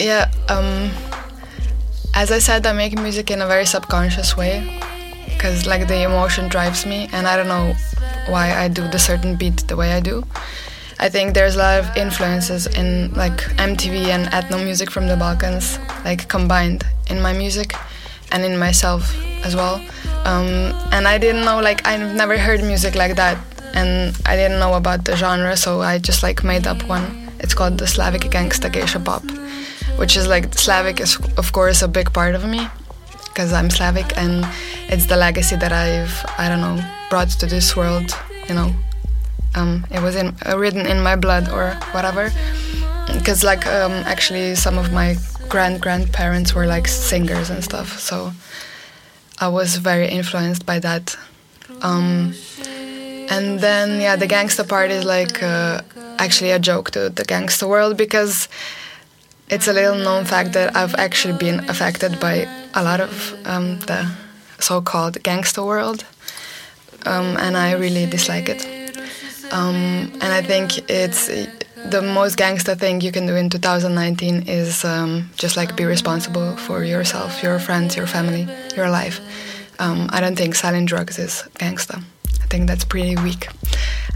Yeah. 0.00 0.30
Um, 0.48 0.90
as 2.14 2.30
I 2.30 2.38
said, 2.38 2.66
I 2.66 2.72
make 2.72 2.98
music 2.98 3.30
in 3.30 3.42
a 3.42 3.46
very 3.46 3.66
subconscious 3.66 4.36
way, 4.36 4.80
because 5.26 5.66
like 5.66 5.88
the 5.88 6.02
emotion 6.02 6.48
drives 6.48 6.86
me, 6.86 7.08
and 7.12 7.26
I 7.26 7.36
don't 7.36 7.48
know 7.48 7.74
why 8.28 8.54
I 8.54 8.68
do 8.68 8.88
the 8.88 8.98
certain 8.98 9.36
beat 9.36 9.66
the 9.68 9.76
way 9.76 9.92
I 9.92 10.00
do. 10.00 10.24
I 10.98 11.08
think 11.08 11.34
there's 11.34 11.56
a 11.56 11.58
lot 11.58 11.80
of 11.80 11.96
influences 11.96 12.66
in 12.68 13.12
like 13.14 13.38
MTV 13.58 14.06
and 14.06 14.26
ethno 14.26 14.62
music 14.62 14.90
from 14.90 15.08
the 15.08 15.16
Balkans, 15.16 15.78
like 16.04 16.28
combined 16.28 16.86
in 17.10 17.20
my 17.20 17.32
music 17.32 17.74
and 18.30 18.44
in 18.44 18.58
myself 18.58 19.14
as 19.44 19.54
well. 19.56 19.82
Um, 20.24 20.72
and 20.92 21.06
I 21.06 21.18
didn't 21.18 21.44
know, 21.44 21.60
like, 21.60 21.86
I've 21.86 22.14
never 22.14 22.38
heard 22.38 22.62
music 22.62 22.94
like 22.94 23.16
that, 23.16 23.36
and 23.74 24.16
I 24.24 24.36
didn't 24.36 24.60
know 24.60 24.74
about 24.74 25.04
the 25.04 25.16
genre, 25.16 25.56
so 25.56 25.82
I 25.82 25.98
just 25.98 26.22
like 26.22 26.44
made 26.44 26.66
up 26.66 26.82
one. 26.88 27.28
It's 27.40 27.54
called 27.54 27.76
the 27.76 27.86
Slavic 27.86 28.22
Gangsta 28.22 28.72
Geisha 28.72 29.00
Pop, 29.00 29.22
which 29.96 30.16
is 30.16 30.26
like 30.26 30.54
Slavic 30.54 31.00
is 31.00 31.18
of 31.36 31.52
course 31.52 31.82
a 31.82 31.88
big 31.88 32.12
part 32.12 32.34
of 32.34 32.44
me 32.44 32.68
because 33.34 33.52
I'm 33.52 33.68
Slavic, 33.68 34.16
and 34.16 34.46
it's 34.88 35.06
the 35.06 35.16
legacy 35.16 35.56
that 35.56 35.72
I've 35.72 36.24
I 36.38 36.48
don't 36.48 36.60
know 36.60 36.80
brought 37.10 37.30
to 37.40 37.46
this 37.46 37.76
world. 37.76 38.16
You 38.48 38.54
know, 38.54 38.70
um, 39.54 39.84
it 39.90 40.00
was 40.00 40.14
in, 40.14 40.36
uh, 40.46 40.56
written 40.56 40.86
in 40.86 41.02
my 41.02 41.16
blood 41.16 41.48
or 41.48 41.74
whatever. 41.92 42.30
Because 43.12 43.42
like 43.42 43.66
um, 43.66 43.92
actually 44.06 44.54
some 44.54 44.78
of 44.78 44.92
my 44.92 45.16
grand 45.48 45.80
grandparents 45.80 46.54
were 46.54 46.66
like 46.66 46.86
singers 46.88 47.50
and 47.50 47.62
stuff, 47.62 47.98
so 47.98 48.32
I 49.40 49.48
was 49.48 49.76
very 49.76 50.08
influenced 50.08 50.64
by 50.64 50.78
that. 50.78 51.16
Um, 51.82 52.34
and 53.28 53.60
then 53.60 54.00
yeah, 54.00 54.16
the 54.16 54.26
gangster 54.26 54.64
part 54.64 54.90
is 54.90 55.04
like 55.04 55.42
uh, 55.42 55.80
actually 56.18 56.52
a 56.52 56.58
joke 56.58 56.92
to 56.92 57.10
the 57.10 57.24
gangster 57.24 57.66
world 57.66 57.96
because 57.96 58.48
it's 59.48 59.68
a 59.68 59.72
little 59.72 59.96
known 59.96 60.24
fact 60.24 60.52
that 60.52 60.74
I've 60.76 60.94
actually 60.94 61.36
been 61.38 61.68
affected 61.68 62.18
by 62.20 62.48
a 62.74 62.82
lot 62.82 63.00
of 63.00 63.34
um, 63.44 63.78
the 63.80 64.10
so-called 64.58 65.22
gangster 65.22 65.62
world, 65.62 66.04
um, 67.06 67.36
and 67.36 67.56
I 67.56 67.72
really 67.72 68.06
dislike 68.06 68.48
it. 68.48 68.64
Um, 69.52 70.10
and 70.20 70.32
I 70.32 70.42
think 70.42 70.90
it's 70.90 71.28
the 71.90 72.02
most 72.02 72.36
gangster 72.36 72.74
thing 72.74 73.00
you 73.00 73.12
can 73.12 73.26
do 73.26 73.36
in 73.36 73.50
2019 73.50 74.48
is 74.48 74.84
um, 74.84 75.30
just 75.36 75.56
like 75.56 75.76
be 75.76 75.84
responsible 75.84 76.56
for 76.56 76.82
yourself, 76.82 77.42
your 77.42 77.58
friends, 77.58 77.96
your 77.96 78.06
family, 78.06 78.48
your 78.74 78.88
life. 78.90 79.20
Um, 79.78 80.08
I 80.10 80.20
don't 80.20 80.36
think 80.36 80.54
selling 80.54 80.86
drugs 80.86 81.18
is 81.18 81.44
gangsta. 81.58 82.02
Think 82.54 82.68
that's 82.68 82.84
pretty 82.84 83.16
weak. 83.16 83.48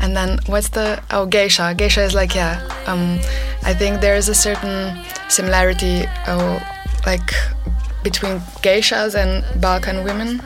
And 0.01 0.17
then 0.17 0.39
what's 0.47 0.69
the 0.69 1.03
oh 1.11 1.27
geisha? 1.27 1.75
Geisha 1.77 2.05
is 2.05 2.15
like 2.15 2.37
yeah. 2.37 2.63
Um, 2.87 3.19
I 3.65 3.75
think 3.75 4.01
there 4.01 4.15
is 4.15 4.29
a 4.29 4.35
certain 4.35 4.97
similarity, 5.29 6.05
oh, 6.29 6.63
like 7.05 7.33
between 8.05 8.39
geishas 8.63 9.17
and 9.17 9.43
Balkan 9.61 10.05
women. 10.05 10.41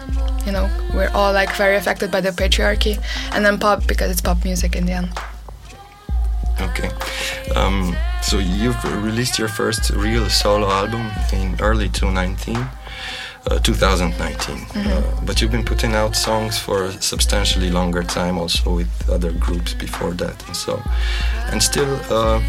You 0.46 0.52
know, 0.52 0.70
we're 0.94 1.10
all 1.10 1.34
like 1.34 1.54
very 1.54 1.76
affected 1.76 2.10
by 2.10 2.22
the 2.22 2.30
patriarchy, 2.30 2.96
and 3.34 3.44
then 3.44 3.58
pop 3.58 3.86
because 3.86 4.10
it's 4.10 4.22
pop 4.22 4.42
music 4.42 4.74
in 4.74 4.86
the 4.86 4.92
end. 4.92 5.10
Okay. 6.62 6.88
Um, 7.54 7.94
so 8.22 8.38
you've 8.38 8.82
released 9.04 9.38
your 9.38 9.48
first 9.48 9.90
real 9.90 10.30
solo 10.30 10.66
album 10.70 11.10
in 11.30 11.60
early 11.60 11.90
2019. 11.90 12.56
Uh, 13.44 13.58
2019. 13.58 14.56
Uh, 14.72 15.02
but 15.26 15.42
you've 15.42 15.50
been 15.50 15.64
putting 15.64 15.94
out 15.94 16.14
songs 16.14 16.60
for 16.60 16.84
a 16.84 16.92
substantially 17.02 17.70
longer 17.70 18.04
time, 18.04 18.38
also 18.38 18.76
with 18.76 19.10
other 19.10 19.32
groups 19.32 19.74
before 19.74 20.12
that, 20.12 20.46
and 20.46 20.56
so. 20.56 20.80
And 21.50 21.60
still, 21.60 21.92
uh, 22.08 22.40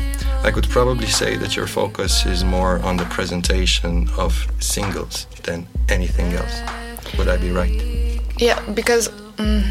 I 0.43 0.51
could 0.51 0.69
probably 0.69 1.07
say 1.07 1.35
that 1.37 1.55
your 1.55 1.65
focus 1.65 2.27
is 2.27 2.43
more 2.43 2.79
on 2.83 2.97
the 2.97 3.05
presentation 3.05 4.07
of 4.19 4.47
singles 4.59 5.25
than 5.41 5.65
anything 5.89 6.33
else. 6.33 6.61
Would 7.17 7.27
I 7.27 7.37
be 7.37 7.49
right? 7.49 7.73
Yeah, 8.37 8.61
because 8.75 9.09
um, 9.39 9.63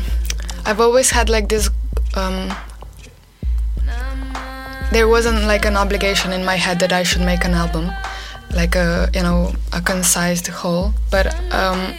I've 0.66 0.80
always 0.80 1.10
had 1.10 1.28
like 1.30 1.48
this. 1.48 1.70
Um, 2.16 2.52
there 4.90 5.06
wasn't 5.06 5.44
like 5.44 5.64
an 5.66 5.76
obligation 5.76 6.32
in 6.32 6.44
my 6.44 6.56
head 6.56 6.80
that 6.80 6.92
I 6.92 7.04
should 7.04 7.22
make 7.22 7.44
an 7.44 7.54
album. 7.54 7.92
Like 8.54 8.74
a 8.76 9.10
you 9.14 9.22
know 9.22 9.52
a 9.72 9.80
concise 9.80 10.46
whole. 10.46 10.92
But 11.10 11.26
um, 11.52 11.94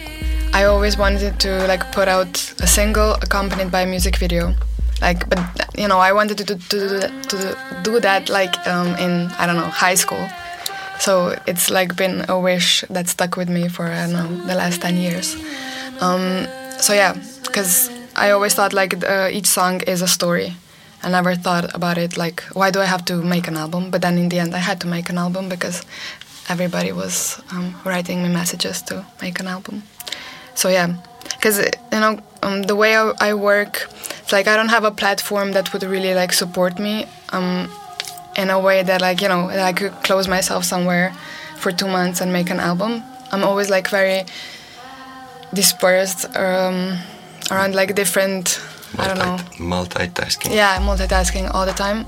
I 0.52 0.64
always 0.64 0.96
wanted 0.96 1.40
to 1.40 1.66
like 1.66 1.90
put 1.92 2.08
out 2.08 2.54
a 2.60 2.66
single 2.66 3.14
accompanied 3.14 3.70
by 3.70 3.82
a 3.82 3.86
music 3.86 4.16
video. 4.16 4.54
Like, 5.00 5.28
but 5.28 5.38
you 5.76 5.88
know, 5.88 5.98
I 5.98 6.12
wanted 6.12 6.38
to 6.38 6.44
do, 6.44 6.54
to 6.54 6.78
that, 7.00 7.28
to 7.28 7.82
do 7.82 8.00
that 8.00 8.28
like 8.28 8.54
um, 8.66 8.94
in 8.96 9.28
I 9.38 9.46
don't 9.46 9.56
know 9.56 9.66
high 9.66 9.96
school. 9.96 10.28
So 11.00 11.36
it's 11.46 11.70
like 11.70 11.96
been 11.96 12.24
a 12.28 12.38
wish 12.38 12.84
that 12.88 13.08
stuck 13.08 13.36
with 13.36 13.48
me 13.48 13.68
for 13.68 13.86
I 13.86 14.06
don't 14.06 14.12
know 14.12 14.46
the 14.46 14.54
last 14.54 14.80
ten 14.80 14.96
years. 14.96 15.36
Um, 16.00 16.46
so 16.78 16.92
yeah, 16.94 17.14
because 17.42 17.90
I 18.14 18.30
always 18.30 18.54
thought 18.54 18.72
like 18.72 19.04
uh, 19.04 19.28
each 19.32 19.46
song 19.46 19.80
is 19.82 20.02
a 20.02 20.08
story. 20.08 20.54
I 21.02 21.10
never 21.10 21.34
thought 21.34 21.74
about 21.74 21.98
it 21.98 22.16
like 22.16 22.42
why 22.54 22.70
do 22.70 22.80
I 22.80 22.86
have 22.86 23.04
to 23.06 23.22
make 23.22 23.48
an 23.48 23.56
album? 23.56 23.90
But 23.90 24.02
then 24.02 24.16
in 24.18 24.28
the 24.28 24.38
end, 24.38 24.54
I 24.54 24.58
had 24.58 24.80
to 24.82 24.86
make 24.86 25.10
an 25.10 25.18
album 25.18 25.48
because 25.48 25.82
everybody 26.48 26.92
was 26.92 27.40
um, 27.52 27.74
writing 27.84 28.22
me 28.22 28.28
messages 28.28 28.82
to 28.82 29.04
make 29.22 29.40
an 29.40 29.46
album. 29.46 29.82
So 30.54 30.68
yeah, 30.68 30.94
because 31.34 31.58
you 31.58 32.00
know 32.00 32.18
um, 32.42 32.62
the 32.62 32.76
way 32.76 32.96
I, 32.96 33.12
I 33.20 33.34
work, 33.34 33.88
it's 34.22 34.32
like 34.32 34.46
I 34.48 34.56
don't 34.56 34.68
have 34.70 34.84
a 34.84 34.90
platform 34.90 35.52
that 35.52 35.72
would 35.72 35.82
really 35.82 36.14
like 36.14 36.32
support 36.32 36.78
me 36.78 37.06
um, 37.32 37.68
in 38.36 38.50
a 38.50 38.58
way 38.60 38.82
that 38.82 39.00
like 39.00 39.20
you 39.22 39.28
know 39.28 39.48
that 39.48 39.60
I 39.60 39.72
could 39.72 39.92
close 40.04 40.28
myself 40.28 40.64
somewhere 40.64 41.12
for 41.56 41.72
two 41.72 41.88
months 41.88 42.20
and 42.20 42.32
make 42.32 42.50
an 42.50 42.60
album. 42.60 43.02
I'm 43.32 43.42
always 43.44 43.68
like 43.70 43.88
very 43.88 44.24
dispersed 45.52 46.26
um, 46.36 46.98
around 47.50 47.74
like 47.74 47.94
different 47.94 48.60
I 48.98 49.08
don't 49.08 49.18
know 49.18 49.36
Multitasking. 49.58 50.54
yeah 50.54 50.78
multitasking 50.78 51.52
all 51.52 51.66
the 51.66 51.72
time 51.72 52.06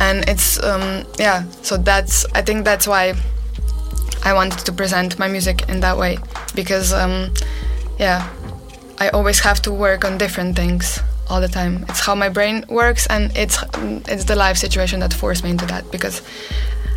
and 0.00 0.24
it's 0.28 0.62
um, 0.62 1.04
yeah 1.18 1.44
so 1.62 1.76
that's 1.76 2.24
i 2.34 2.42
think 2.42 2.64
that's 2.64 2.86
why 2.86 3.14
i 4.24 4.32
wanted 4.32 4.58
to 4.58 4.72
present 4.72 5.18
my 5.18 5.28
music 5.28 5.68
in 5.68 5.80
that 5.80 5.96
way 5.96 6.18
because 6.54 6.92
um, 6.92 7.32
yeah 7.98 8.28
i 8.98 9.08
always 9.10 9.40
have 9.40 9.60
to 9.60 9.70
work 9.70 10.04
on 10.04 10.18
different 10.18 10.56
things 10.56 11.00
all 11.32 11.40
the 11.40 11.48
time. 11.48 11.84
It's 11.88 12.00
how 12.00 12.14
my 12.14 12.28
brain 12.28 12.64
works 12.68 13.06
and 13.06 13.36
it's 13.36 13.56
it's 14.06 14.24
the 14.24 14.36
life 14.36 14.58
situation 14.58 15.00
that 15.00 15.14
forced 15.14 15.42
me 15.44 15.50
into 15.50 15.66
that 15.66 15.90
because 15.90 16.20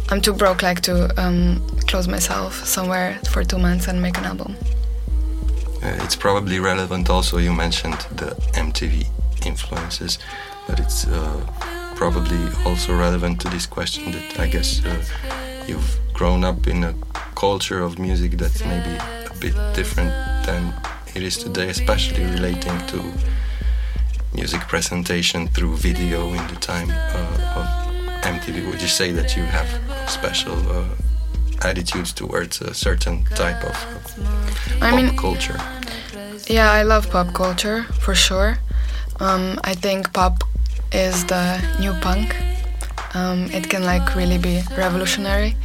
i'm 0.09 0.21
too 0.21 0.33
broke 0.33 0.61
like 0.61 0.81
to 0.81 0.93
um, 1.21 1.61
close 1.87 2.07
myself 2.07 2.65
somewhere 2.65 3.17
for 3.31 3.43
two 3.43 3.57
months 3.57 3.87
and 3.87 4.01
make 4.01 4.17
an 4.17 4.25
album. 4.25 4.55
Uh, 5.81 6.03
it's 6.03 6.15
probably 6.15 6.59
relevant 6.59 7.09
also, 7.09 7.37
you 7.37 7.53
mentioned 7.53 7.99
the 8.11 8.35
MTV 8.53 9.07
influences, 9.45 10.17
but 10.67 10.79
it's 10.79 11.07
uh, 11.07 11.41
probably 11.95 12.39
also 12.65 12.93
relevant 12.95 13.39
to 13.41 13.47
this 13.49 13.65
question 13.65 14.11
that 14.11 14.39
I 14.39 14.47
guess 14.47 14.83
uh, 14.83 15.01
you've 15.67 15.99
grown 16.15 16.43
up 16.45 16.65
in 16.67 16.83
a 16.83 16.93
culture 17.35 17.81
of 17.81 17.99
music 17.99 18.31
that's 18.37 18.63
maybe 18.63 18.95
a 19.31 19.33
bit 19.39 19.53
different 19.75 20.11
than 20.45 20.73
it 21.13 21.21
is 21.21 21.37
today, 21.37 21.69
especially 21.69 22.23
relating 22.23 22.77
to 22.87 23.03
music 24.33 24.61
presentation 24.61 25.47
through 25.49 25.75
video 25.75 26.29
in 26.29 26.47
the 26.47 26.55
time 26.55 26.89
uh, 26.89 27.59
of 27.59 27.65
MTV. 28.23 28.65
Would 28.69 28.81
you 28.81 28.87
say 28.87 29.11
that 29.11 29.35
you 29.35 29.43
have 29.43 29.67
special 30.09 30.55
uh, 30.71 30.85
attitudes 31.61 32.13
towards 32.13 32.61
a 32.61 32.73
certain 32.73 33.25
type 33.35 33.61
of, 33.63 33.75
of 33.95 34.81
I 34.81 34.89
pop 34.91 34.95
mean- 34.95 35.17
culture? 35.17 35.59
Yeah, 36.47 36.71
I 36.71 36.83
love 36.83 37.09
pop 37.09 37.33
culture 37.33 37.83
for 37.99 38.15
sure. 38.15 38.57
Um, 39.19 39.59
I 39.63 39.73
think 39.73 40.13
pop 40.13 40.43
is 40.91 41.25
the 41.25 41.59
new 41.79 41.93
punk. 42.01 42.35
Um, 43.15 43.49
it 43.51 43.69
can 43.69 43.83
like 43.83 44.15
really 44.15 44.37
be 44.37 44.61
revolutionary. 44.77 45.55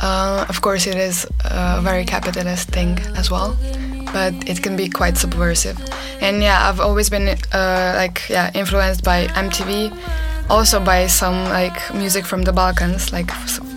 Uh, 0.00 0.44
of 0.48 0.60
course, 0.60 0.86
it 0.86 0.96
is 0.96 1.26
a 1.44 1.80
very 1.82 2.04
capitalist 2.04 2.68
thing 2.68 2.98
as 3.16 3.30
well, 3.30 3.56
but 4.12 4.34
it 4.48 4.62
can 4.62 4.76
be 4.76 4.88
quite 4.88 5.16
subversive. 5.16 5.78
And 6.20 6.42
yeah, 6.42 6.68
I've 6.68 6.80
always 6.80 7.08
been 7.10 7.28
uh, 7.28 7.94
like 7.96 8.28
yeah 8.28 8.50
influenced 8.54 9.04
by 9.04 9.26
MTV, 9.28 9.96
also 10.50 10.80
by 10.80 11.06
some 11.06 11.44
like 11.48 11.94
music 11.94 12.26
from 12.26 12.42
the 12.42 12.52
Balkans, 12.52 13.12
like 13.12 13.30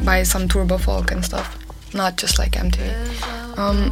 by 0.04 0.24
some 0.24 0.48
turbo 0.48 0.78
folk 0.78 1.12
and 1.12 1.24
stuff, 1.24 1.58
not 1.94 2.18
just 2.18 2.38
like 2.38 2.52
MTV. 2.52 3.58
Um, 3.58 3.92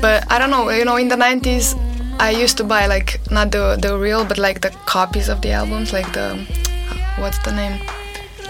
but 0.00 0.30
I 0.30 0.38
don't 0.38 0.50
know, 0.50 0.68
you 0.70 0.84
know, 0.84 0.96
in 0.96 1.08
the 1.08 1.16
90s, 1.16 1.78
I 2.20 2.30
used 2.30 2.56
to 2.58 2.64
buy 2.64 2.86
like 2.86 3.20
not 3.30 3.50
the 3.50 3.76
the 3.80 3.96
real, 3.98 4.24
but 4.24 4.38
like 4.38 4.60
the 4.60 4.70
copies 4.86 5.28
of 5.28 5.40
the 5.40 5.50
albums, 5.52 5.92
like 5.92 6.12
the 6.12 6.36
what's 7.18 7.38
the 7.38 7.52
name? 7.52 7.80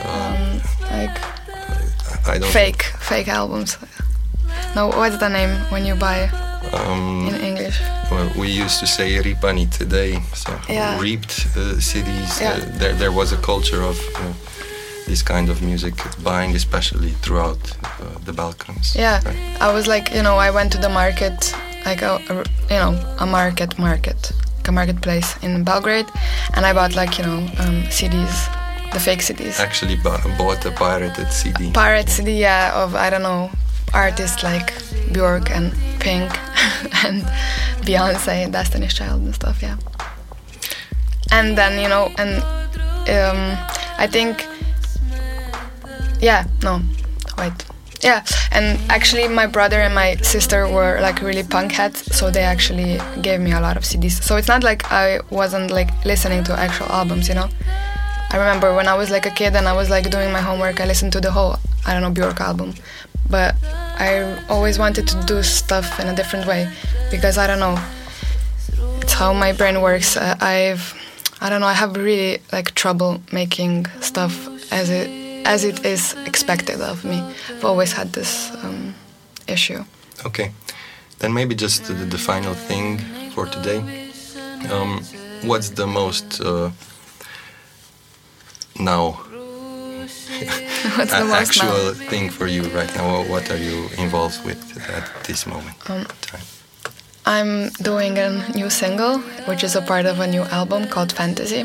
Um, 0.04 0.60
like 0.90 1.16
I 2.26 2.38
don't 2.38 2.50
fake 2.52 2.82
fake 3.00 3.28
albums. 3.28 3.76
No, 4.76 4.88
what's 4.88 5.18
the 5.18 5.28
name 5.28 5.50
when 5.72 5.84
you 5.86 5.94
buy 5.94 6.30
Um, 6.72 7.28
in 7.28 7.34
English? 7.40 7.78
well, 8.10 8.30
we 8.36 8.48
used 8.48 8.78
to 8.80 8.86
say 8.86 9.20
ripani 9.22 9.66
today, 9.78 10.20
so 10.34 10.50
Yeah. 10.68 10.98
reaped 11.00 11.46
uh, 11.56 11.80
CDs. 11.80 12.40
Yeah. 12.40 12.52
Uh, 12.52 12.78
there, 12.78 12.94
there 12.94 13.12
was 13.12 13.32
a 13.32 13.36
culture 13.36 13.82
of 13.82 13.98
uh, 14.16 14.32
this 15.06 15.22
kind 15.22 15.48
of 15.50 15.60
music 15.62 15.94
buying, 16.22 16.54
especially 16.56 17.10
throughout 17.22 17.58
uh, 17.84 18.18
the 18.24 18.32
Balkans. 18.32 18.94
Yeah, 18.96 19.20
Right. 19.24 19.36
I 19.60 19.72
was 19.72 19.86
like, 19.86 20.10
you 20.14 20.22
know, 20.22 20.36
I 20.38 20.50
went 20.50 20.72
to 20.72 20.78
the 20.78 20.88
market, 20.88 21.54
like 21.84 22.02
a, 22.02 22.14
a- 22.30 22.44
you 22.72 22.78
know, 22.82 22.94
a 23.18 23.26
market 23.26 23.78
market, 23.78 24.32
like 24.56 24.68
a 24.68 24.72
marketplace 24.72 25.36
in 25.42 25.64
Belgrade, 25.64 26.06
and 26.54 26.64
I 26.66 26.72
bought 26.72 26.94
like, 26.96 27.18
you 27.18 27.24
know, 27.26 27.38
um, 27.60 27.84
CDs, 27.90 28.34
the 28.94 29.00
fake 29.00 29.20
CDs. 29.20 29.58
Actually, 29.60 29.96
bought 29.96 30.64
a 30.64 30.70
pirated 30.70 31.30
CD. 31.30 31.70
pirate 31.72 32.08
CD 32.08 32.40
yeah, 32.40 32.72
of 32.74 32.94
I 32.94 33.10
don't 33.10 33.22
know 33.22 33.50
artists 33.92 34.42
like 34.42 34.72
Bjork 35.12 35.50
and 35.50 35.72
Pink 36.00 36.30
and 37.04 37.22
Beyonce 37.86 38.44
and 38.44 38.52
Destiny's 38.52 38.94
Child 38.94 39.22
and 39.22 39.34
stuff 39.34 39.62
yeah 39.62 39.76
and 41.30 41.56
then 41.56 41.80
you 41.80 41.88
know 41.88 42.12
and 42.18 42.42
um, 43.08 43.58
I 43.98 44.06
think 44.10 44.46
yeah 46.20 46.46
no 46.62 46.80
wait 47.38 47.52
yeah 48.02 48.24
and 48.50 48.78
actually 48.90 49.28
my 49.28 49.46
brother 49.46 49.80
and 49.80 49.94
my 49.94 50.16
sister 50.16 50.68
were 50.68 50.98
like 51.00 51.22
really 51.22 51.42
punk 51.42 51.72
heads 51.72 51.98
so 52.16 52.30
they 52.30 52.42
actually 52.42 53.00
gave 53.22 53.40
me 53.40 53.52
a 53.52 53.60
lot 53.60 53.76
of 53.76 53.84
CDs 53.84 54.22
so 54.22 54.36
it's 54.36 54.48
not 54.48 54.62
like 54.62 54.90
I 54.90 55.20
wasn't 55.30 55.70
like 55.70 55.90
listening 56.04 56.44
to 56.44 56.52
actual 56.58 56.86
albums 56.86 57.28
you 57.28 57.34
know 57.34 57.48
I 58.34 58.38
remember 58.38 58.74
when 58.74 58.88
I 58.88 58.94
was 58.94 59.12
like 59.12 59.26
a 59.26 59.30
kid 59.30 59.54
and 59.54 59.68
I 59.68 59.74
was 59.74 59.90
like 59.90 60.10
doing 60.10 60.32
my 60.32 60.40
homework, 60.40 60.80
I 60.80 60.86
listened 60.86 61.12
to 61.12 61.20
the 61.20 61.30
whole, 61.30 61.54
I 61.86 61.92
don't 61.92 62.02
know, 62.02 62.10
Bjork 62.10 62.40
album. 62.40 62.74
But 63.30 63.54
I 63.96 64.42
always 64.48 64.76
wanted 64.76 65.06
to 65.06 65.22
do 65.22 65.40
stuff 65.44 66.00
in 66.00 66.08
a 66.08 66.16
different 66.16 66.44
way 66.44 66.68
because 67.12 67.38
I 67.38 67.46
don't 67.46 67.60
know, 67.60 67.78
it's 69.00 69.12
how 69.12 69.32
my 69.32 69.52
brain 69.52 69.80
works. 69.80 70.16
Uh, 70.16 70.34
I've, 70.40 70.82
I 71.40 71.48
don't 71.48 71.60
know, 71.60 71.68
I 71.68 71.74
have 71.74 71.94
really 71.96 72.42
like 72.50 72.74
trouble 72.74 73.22
making 73.30 73.86
stuff 74.00 74.34
as 74.72 74.90
it 74.90 75.08
as 75.46 75.62
it 75.62 75.86
is 75.86 76.16
expected 76.26 76.80
of 76.80 77.04
me. 77.04 77.22
I've 77.50 77.64
always 77.64 77.92
had 77.92 78.14
this 78.14 78.50
um, 78.64 78.96
issue. 79.46 79.84
Okay, 80.26 80.50
then 81.20 81.32
maybe 81.32 81.54
just 81.54 81.84
the, 81.84 81.92
the 81.92 82.18
final 82.18 82.54
thing 82.54 82.98
for 83.30 83.46
today. 83.46 84.10
Um, 84.72 85.02
what's 85.42 85.70
the 85.70 85.86
most 85.86 86.40
uh, 86.40 86.70
now 88.78 89.12
What's 90.96 91.12
the 91.12 91.22
a- 91.22 91.24
most 91.24 91.30
now? 91.62 91.68
actual 91.68 91.94
thing 91.94 92.30
for 92.30 92.46
you 92.46 92.62
right 92.70 92.92
now? 92.96 93.22
What 93.24 93.50
are 93.50 93.56
you 93.56 93.88
involved 93.98 94.44
with 94.44 94.60
at 94.90 95.24
this 95.24 95.46
moment? 95.46 95.76
Um, 95.88 96.04
time? 96.20 96.40
I'm 97.26 97.68
doing 97.82 98.18
a 98.18 98.46
new 98.54 98.68
single, 98.68 99.18
which 99.48 99.64
is 99.64 99.76
a 99.76 99.82
part 99.82 100.04
of 100.06 100.20
a 100.20 100.26
new 100.26 100.42
album 100.42 100.86
called 100.88 101.12
Fantasy. 101.12 101.64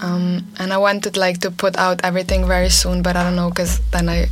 Um, 0.00 0.44
and 0.58 0.72
I 0.72 0.78
wanted 0.78 1.16
like 1.16 1.38
to 1.40 1.50
put 1.50 1.76
out 1.76 2.00
everything 2.04 2.46
very 2.46 2.70
soon, 2.70 3.02
but 3.02 3.16
I 3.16 3.24
don't 3.24 3.36
know, 3.36 3.48
because 3.50 3.80
then 3.90 4.08
I 4.08 4.26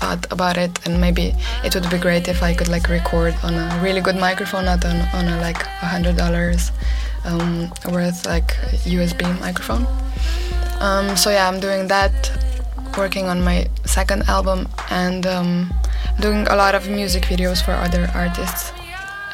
thought 0.00 0.26
about 0.30 0.56
it, 0.56 0.86
and 0.86 1.00
maybe 1.00 1.34
it 1.64 1.74
would 1.74 1.88
be 1.90 1.98
great 1.98 2.28
if 2.28 2.42
I 2.42 2.54
could 2.54 2.68
like 2.68 2.88
record 2.88 3.34
on 3.42 3.54
a 3.54 3.80
really 3.82 4.00
good 4.00 4.16
microphone, 4.16 4.66
not 4.66 4.84
on, 4.84 4.96
on 5.14 5.26
a 5.28 5.40
like 5.40 5.62
a 5.82 5.86
hundred 5.86 6.16
dollars 6.16 6.70
um, 7.24 7.70
worth 7.90 8.24
like 8.26 8.54
USB 8.86 9.22
microphone. 9.40 9.86
Um, 10.80 11.16
so 11.16 11.30
yeah, 11.30 11.48
I'm 11.48 11.60
doing 11.60 11.88
that, 11.88 12.12
working 12.96 13.26
on 13.26 13.42
my 13.42 13.66
second 13.84 14.22
album, 14.28 14.68
and 14.90 15.26
um, 15.26 15.72
doing 16.20 16.46
a 16.48 16.56
lot 16.56 16.74
of 16.74 16.88
music 16.88 17.24
videos 17.24 17.62
for 17.64 17.72
other 17.72 18.10
artists. 18.14 18.72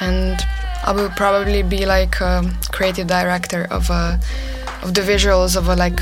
And 0.01 0.41
I 0.85 0.93
will 0.93 1.11
probably 1.11 1.63
be 1.63 1.87
like 1.87 2.21
a 2.21 2.51
creative 2.73 3.07
director 3.07 3.67
of 3.71 3.91
a, 3.91 4.19
of 4.83 4.95
the 4.95 5.03
visuals 5.03 5.57
of 5.57 5.69
a 5.69 5.77
like 5.77 6.01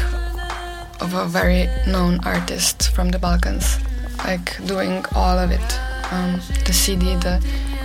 of 1.00 1.14
a 1.14 1.26
very 1.26 1.68
known 1.87 2.20
artist 2.24 2.90
from 2.90 3.11
the 3.11 3.18
Balkans, 3.18 3.78
like 4.18 4.64
doing 4.66 5.05
all 5.16 5.38
of 5.38 5.50
it, 5.50 5.78
um, 6.12 6.40
the 6.64 6.72
CD, 6.72 7.16
the 7.16 7.44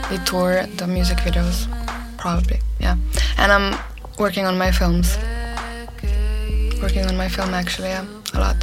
the 0.09 0.17
tour, 0.25 0.65
the 0.77 0.87
music 0.87 1.17
videos, 1.17 1.67
probably, 2.17 2.59
yeah. 2.79 2.95
And 3.37 3.51
I'm 3.51 3.77
working 4.19 4.45
on 4.45 4.57
my 4.57 4.71
films 4.71 5.17
working 6.81 7.05
on 7.05 7.15
my 7.17 7.27
film 7.29 7.53
actually, 7.53 7.89
yeah, 7.89 8.05
a 8.33 8.39
lot. 8.39 8.55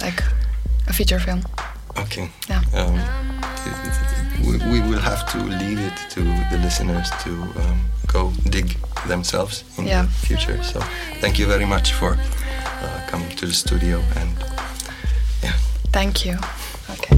Like 0.00 0.22
a 0.88 0.92
feature 0.92 1.18
film. 1.18 1.42
Okay. 1.98 2.28
Yeah. 2.48 2.62
Um, 2.74 3.00
we, 4.42 4.58
we 4.72 4.80
will 4.80 4.98
have 5.00 5.30
to 5.32 5.38
leave 5.38 5.78
it 5.78 5.96
to 6.10 6.20
the 6.50 6.58
listeners 6.62 7.08
to 7.22 7.30
um, 7.30 7.80
go 8.06 8.32
dig 8.50 8.76
themselves 9.06 9.64
in 9.78 9.86
Yeah. 9.86 10.02
the 10.02 10.08
future. 10.26 10.62
So 10.62 10.80
thank 11.20 11.38
you 11.38 11.46
very 11.46 11.64
much 11.66 11.92
for 11.92 12.16
uh, 12.82 13.00
coming 13.08 13.30
to 13.36 13.46
the 13.46 13.54
studio 13.54 14.00
and 14.16 14.30
yeah. 15.42 15.52
Thank 15.92 16.24
you. 16.26 16.36
Okay. 16.90 17.16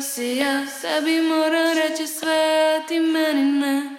Rekao 0.00 0.12
si 0.12 0.36
ja 0.36 0.66
tebi 0.82 1.20
moram 1.20 1.68
reći 1.76 2.06
sve, 2.06 2.78
a 2.78 2.86
ti 2.88 3.00
meni 3.00 3.44
ne, 3.44 3.96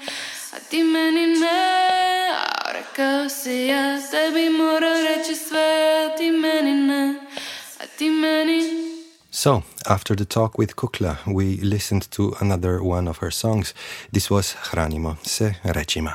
a 0.53 0.59
ti 0.69 0.83
meni 0.83 1.27
ne. 1.27 1.77
Rekao 2.73 3.29
si 3.29 3.67
ja 3.67 4.01
tebi 4.11 4.49
moram 4.49 4.97
reći 5.07 5.35
sve, 5.35 5.69
a 6.05 6.17
ti 6.17 6.31
meni 6.31 6.73
ne, 6.73 7.15
a 7.79 7.83
ti 7.97 8.09
meni 8.09 8.61
So, 9.31 9.61
after 9.85 10.15
the 10.17 10.25
talk 10.25 10.57
with 10.57 10.75
Kukla, 10.75 11.15
we 11.27 11.45
listened 11.61 12.09
to 12.09 12.33
another 12.39 12.81
one 12.81 13.09
of 13.09 13.17
her 13.17 13.31
songs. 13.31 13.73
This 14.13 14.31
was 14.31 14.55
Hranimo 14.71 15.15
se 15.23 15.53
rečima. 15.63 16.13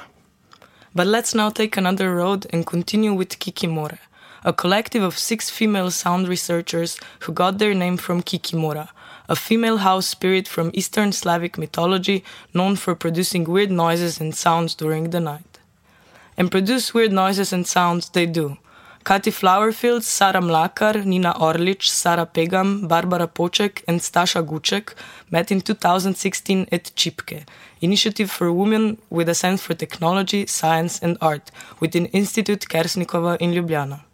But 0.95 1.07
let's 1.07 1.35
now 1.35 1.51
take 1.51 1.81
another 1.81 2.15
road 2.15 2.47
and 2.53 2.67
continue 2.67 3.15
with 3.19 3.39
Kikimore, 3.39 3.99
a 4.45 4.53
collective 4.53 5.05
of 5.07 5.19
six 5.19 5.51
female 5.51 5.91
sound 5.91 6.29
researchers 6.29 6.99
who 7.21 7.33
got 7.33 7.59
their 7.59 7.75
name 7.75 7.97
from 7.97 8.23
Kikimora, 8.23 8.89
a 9.29 9.37
female 9.37 9.79
house 9.79 10.07
spirit 10.07 10.47
from 10.49 10.71
Eastern 10.73 11.13
Slavic 11.13 11.59
mythology 11.59 12.25
known 12.55 12.77
for 12.77 12.95
producing 12.95 13.45
weird 13.45 13.71
noises 13.71 14.21
and 14.21 14.35
sounds 14.35 14.75
during 14.75 15.11
the 15.11 15.21
night. 15.21 15.59
And 16.37 16.51
produce 16.51 16.95
weird 16.95 17.13
noises 17.13 17.53
and 17.53 17.67
sounds 17.67 18.11
they 18.11 18.27
do. 18.27 18.59
Kati 19.07 19.31
Flowerfield, 19.31 20.03
Sara 20.03 20.41
Mlakar, 20.41 21.05
Nina 21.05 21.33
Orlic, 21.39 21.85
Sara 21.85 22.27
Pegam, 22.27 22.89
Barbara 22.89 23.29
Poček, 23.29 23.85
and 23.87 24.01
Stasha 24.01 24.45
Guček 24.45 24.95
met 25.31 25.53
in 25.53 25.61
2016 25.61 26.67
at 26.73 26.91
CHIPKE, 26.97 27.45
Initiative 27.81 28.29
for 28.29 28.53
Women 28.53 28.99
with 29.09 29.29
a 29.29 29.35
Sense 29.35 29.63
for 29.63 29.75
Technology, 29.75 30.45
Science 30.47 30.99
and 30.99 31.17
Art, 31.21 31.53
within 31.79 32.07
Institute 32.07 32.67
Kersnikova 32.69 33.37
in 33.39 33.53
Ljubljana. 33.53 34.06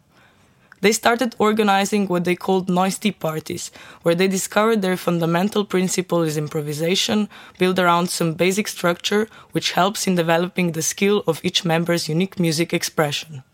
They 0.82 0.90
started 0.90 1.36
organizing 1.38 2.08
what 2.08 2.24
they 2.24 2.34
called 2.34 2.68
noisy 2.68 3.12
parties, 3.12 3.70
where 4.02 4.16
they 4.16 4.26
discovered 4.26 4.82
their 4.82 4.96
fundamental 4.96 5.64
principle 5.64 6.22
is 6.22 6.36
improvisation, 6.36 7.28
built 7.56 7.78
around 7.78 8.10
some 8.10 8.34
basic 8.34 8.66
structure 8.66 9.28
which 9.52 9.72
helps 9.72 10.08
in 10.08 10.16
developing 10.16 10.72
the 10.72 10.82
skill 10.82 11.22
of 11.28 11.40
each 11.44 11.64
member's 11.64 12.08
unique 12.08 12.40
music 12.40 12.74
expression. 12.74 13.44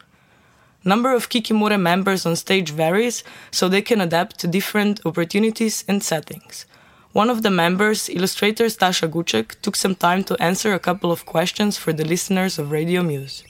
Number 0.85 1.13
of 1.15 1.29
Kikimore 1.29 1.79
members 1.79 2.25
on 2.25 2.35
stage 2.35 2.71
varies, 2.71 3.23
so 3.51 3.69
they 3.69 3.83
can 3.83 4.01
adapt 4.01 4.39
to 4.39 4.49
different 4.49 5.05
opportunities 5.05 5.85
and 5.87 6.03
settings. 6.03 6.65
One 7.13 7.29
of 7.29 7.43
the 7.43 7.51
members, 7.51 8.09
illustrator 8.09 8.67
Stasha 8.67 9.07
Guček, 9.07 9.61
took 9.61 9.77
some 9.77 9.97
time 9.97 10.25
to 10.25 10.43
answer 10.43 10.73
a 10.73 10.79
couple 10.79 11.13
of 11.13 11.27
questions 11.27 11.77
for 11.77 11.93
the 11.93 12.07
listeners 12.07 12.59
of 12.59 12.71
Radio 12.71 13.03
Muse. 13.03 13.45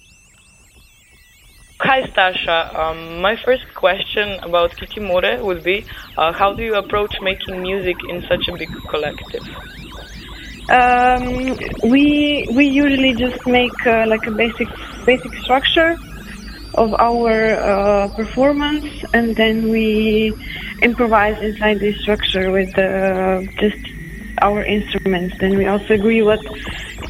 Hi, 1.81 2.03
Stasha. 2.09 2.75
Um, 2.77 3.21
my 3.21 3.37
first 3.45 3.63
question 3.77 4.41
about 4.43 4.73
Kikimore 4.77 5.45
would 5.45 5.63
be 5.63 5.87
uh, 6.17 6.33
how 6.33 6.53
do 6.53 6.65
you 6.65 6.75
approach 6.75 7.15
making 7.23 7.63
music 7.63 7.97
in 8.09 8.21
such 8.23 8.49
a 8.49 8.57
big 8.57 8.69
collective? 8.91 9.45
Um, 10.69 11.57
we 11.89 12.49
we 12.53 12.67
usually 12.67 13.15
just 13.15 13.47
make 13.47 13.79
uh, 13.87 14.07
like 14.09 14.27
a 14.27 14.33
basic 14.33 14.69
basic 15.07 15.33
structure 15.45 15.97
of 16.75 16.95
our 16.99 17.55
uh, 17.55 18.09
performance, 18.17 18.87
and 19.15 19.37
then 19.37 19.71
we 19.71 20.35
improvise 20.83 21.41
inside 21.41 21.79
this 21.79 21.97
structure 22.03 22.51
with 22.51 22.77
uh, 22.77 23.41
just 23.61 23.79
our 24.43 24.65
instruments. 24.65 25.37
Then 25.41 25.57
we 25.57 25.67
also 25.67 25.95
agree 25.95 26.23
what 26.23 26.41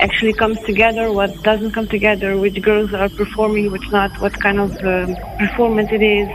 actually 0.01 0.33
comes 0.35 0.59
together, 0.66 1.12
what 1.12 1.43
doesn't 1.43 1.72
come 1.72 1.89
together, 1.89 2.37
which 2.37 2.61
girls 2.62 2.93
are 2.93 3.09
performing, 3.09 3.70
which 3.70 3.91
not, 3.91 4.11
what 4.20 4.39
kind 4.41 4.59
of 4.61 4.70
um, 4.85 5.16
performance 5.39 5.91
it 5.93 6.03
is. 6.03 6.29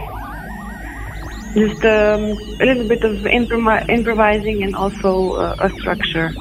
Just 1.53 1.83
um, 1.85 2.21
a 2.61 2.65
little 2.65 2.87
bit 2.87 3.03
of 3.03 3.15
improm- 3.25 3.89
improvising 3.89 4.63
and 4.63 4.75
also 4.75 5.33
uh, 5.33 5.55
a 5.59 5.69
structure, 5.79 6.33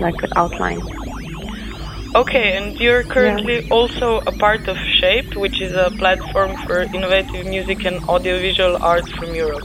like 0.00 0.22
an 0.22 0.32
outline. 0.36 0.80
Okay, 2.14 2.52
and 2.58 2.78
you're 2.78 3.04
currently 3.04 3.66
also 3.70 4.20
a 4.26 4.32
part 4.32 4.68
of 4.68 4.76
Shape, 5.00 5.34
which 5.34 5.62
is 5.62 5.72
a 5.72 5.90
platform 5.96 6.54
for 6.66 6.82
innovative 6.82 7.46
music 7.46 7.86
and 7.86 8.04
audiovisual 8.04 8.76
art 8.82 9.08
from 9.18 9.34
Europe. 9.34 9.64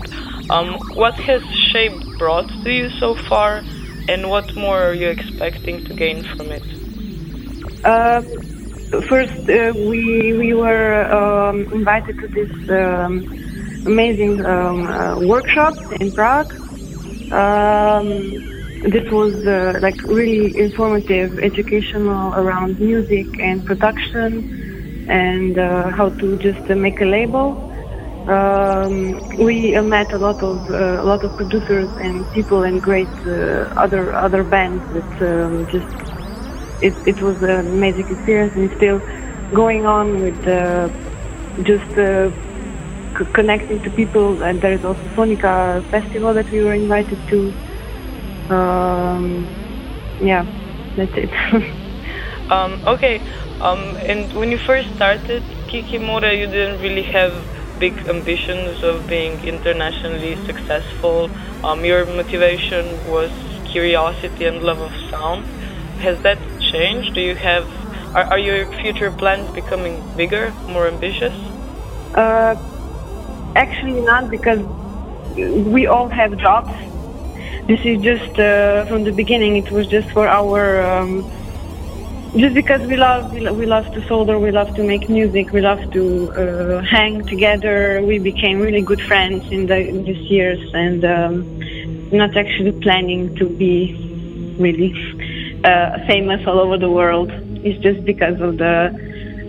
Um, 0.50 0.80
what 0.96 1.14
has 1.16 1.42
Shape 1.74 2.18
brought 2.18 2.48
to 2.64 2.70
you 2.72 2.90
so 3.02 3.16
far, 3.28 3.62
and 4.08 4.30
what 4.30 4.56
more 4.56 4.82
are 4.90 4.94
you 4.94 5.10
expecting 5.10 5.84
to 5.86 5.94
gain 5.94 6.24
from 6.36 6.52
it? 6.52 6.64
Uh, 7.84 8.22
first, 9.10 9.40
uh, 9.50 9.74
we 9.76 10.34
we 10.34 10.54
were 10.54 11.06
um, 11.20 11.68
invited 11.72 12.16
to 12.20 12.28
this 12.28 12.52
um, 12.70 13.26
amazing 13.86 14.46
um, 14.46 14.88
uh, 14.88 15.20
workshop 15.20 15.76
in 16.00 16.12
Prague. 16.12 16.54
Um, 17.32 18.10
this 18.84 19.10
was 19.12 19.34
uh, 19.46 19.80
like 19.82 20.02
really 20.04 20.58
informative, 20.58 21.40
educational 21.40 22.34
around 22.36 22.80
music 22.80 23.28
and 23.40 23.66
production, 23.66 24.46
and 25.08 25.58
uh, 25.58 25.90
how 25.92 26.10
to 26.10 26.38
just 26.38 26.62
uh, 26.70 26.76
make 26.76 27.02
a 27.02 27.06
label. 27.06 27.67
Um, 28.28 29.20
we 29.38 29.76
uh, 29.76 29.82
met 29.84 30.14
a 30.14 30.18
lot 30.18 30.44
of 30.44 30.64
uh, 30.70 31.02
a 31.02 31.06
lot 31.06 31.24
of 31.24 31.36
producers 31.36 31.92
and 31.98 32.30
people 32.32 32.64
and 32.64 32.82
great 32.82 33.14
uh, 33.26 33.70
other 33.78 34.14
other 34.14 34.44
bands 34.44 34.84
that 34.92 35.10
um, 35.22 35.66
just 35.72 35.88
it, 36.82 36.96
it 37.06 37.22
was 37.22 37.38
an 37.42 37.68
amazing 37.68 38.06
experience 38.10 38.54
and 38.56 38.72
still 38.76 39.02
going 39.54 39.86
on 39.86 40.20
with 40.20 40.46
uh, 40.48 40.90
just 41.64 41.92
uh, 41.98 42.30
c- 43.18 43.26
connecting 43.34 43.82
to 43.84 43.92
people 43.92 44.42
and 44.44 44.62
there 44.62 44.74
is 44.74 44.84
also 44.84 45.10
Sonica 45.18 45.84
festival 45.92 46.34
that 46.34 46.48
we 46.52 46.62
were 46.62 46.74
invited 46.74 47.20
to. 47.30 47.56
Um, 48.50 49.52
yeah 50.20 50.46
that's 50.96 51.14
it. 51.16 51.32
Um, 52.50 52.80
okay, 52.86 53.24
um, 53.62 53.98
and 54.08 54.32
when 54.34 54.52
you 54.52 54.60
first 54.66 54.90
started 54.96 55.56
Kikimora, 55.72 56.38
you 56.38 56.48
didn't 56.48 56.80
really 56.80 57.04
have 57.12 57.48
big 57.80 57.94
ambitions 58.08 58.84
of 58.84 59.08
being 59.08 59.40
internationally 59.42 60.36
successful. 60.46 61.30
Um, 61.64 61.86
your 61.86 62.06
motivation 62.06 62.86
was 63.08 63.32
curiosity 63.72 64.46
and 64.46 64.64
love 64.64 64.80
of 64.80 64.92
sound. 65.10 65.46
Has 66.00 66.22
that 66.24 66.40
changed? 66.72 67.14
Do 67.16 67.22
you 67.22 67.36
have 67.36 67.68
are, 68.18 68.26
are 68.26 68.40
your 68.40 68.66
future 68.82 69.12
plans 69.12 69.48
becoming 69.54 70.02
bigger, 70.16 70.52
more 70.68 70.88
ambitious? 70.88 71.36
Uh, 72.16 72.56
actually, 73.56 74.02
not 74.02 74.30
because 74.30 74.60
we 75.76 75.86
all 75.88 76.10
have 76.10 76.36
jobs. 76.38 76.74
This 77.68 77.80
is 77.84 78.02
just 78.02 78.40
uh, 78.40 78.86
from 78.86 79.04
the 79.04 79.12
beginning. 79.12 79.58
It 79.58 79.72
was 79.72 79.88
just 79.88 80.10
for 80.12 80.28
our, 80.28 80.82
um, 80.82 81.30
just 82.36 82.54
because 82.56 82.82
we 82.82 82.98
love 82.98 83.32
we, 83.32 83.66
love 83.66 83.86
to 83.94 84.02
solder, 84.08 84.38
we 84.40 84.52
love 84.52 84.74
to 84.76 84.84
make 84.84 85.10
music, 85.10 85.52
we 85.52 85.62
love 85.62 85.80
to 85.94 86.32
uh, 86.36 86.82
hang 86.84 87.26
together. 87.28 88.02
We 88.04 88.20
became 88.20 88.60
really 88.60 88.82
good 88.82 89.02
friends 89.08 89.46
in 89.52 89.68
the 89.68 89.78
in 89.78 90.04
these 90.04 90.30
years, 90.30 90.60
and 90.74 91.04
um, 91.06 91.60
not 92.12 92.36
actually 92.36 92.74
planning 92.82 93.36
to 93.36 93.50
be 93.50 93.96
really 94.60 94.94
uh, 95.64 95.98
famous 96.08 96.42
all 96.46 96.60
over 96.60 96.78
the 96.78 96.90
world. 96.90 97.32
It's 97.64 97.82
just 97.82 98.04
because 98.06 98.40
of 98.42 98.58
the 98.58 98.92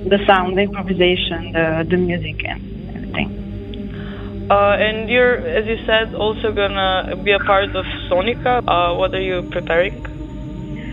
the 0.07 0.19
sound, 0.27 0.57
the 0.57 0.63
improvisation, 0.63 1.53
the 1.53 1.85
the 1.89 1.97
music, 1.97 2.45
and 2.45 2.61
everything. 2.95 4.49
Uh, 4.51 4.77
and 4.79 5.11
you're, 5.11 5.37
as 5.37 5.67
you 5.67 5.77
said, 5.85 6.15
also 6.15 6.53
gonna 6.53 7.17
be 7.23 7.33
a 7.33 7.41
part 7.41 7.75
of 7.75 7.85
Sonica. 8.09 8.63
Uh, 8.67 8.97
what 8.97 9.15
are 9.15 9.21
you 9.21 9.43
preparing? 9.51 10.18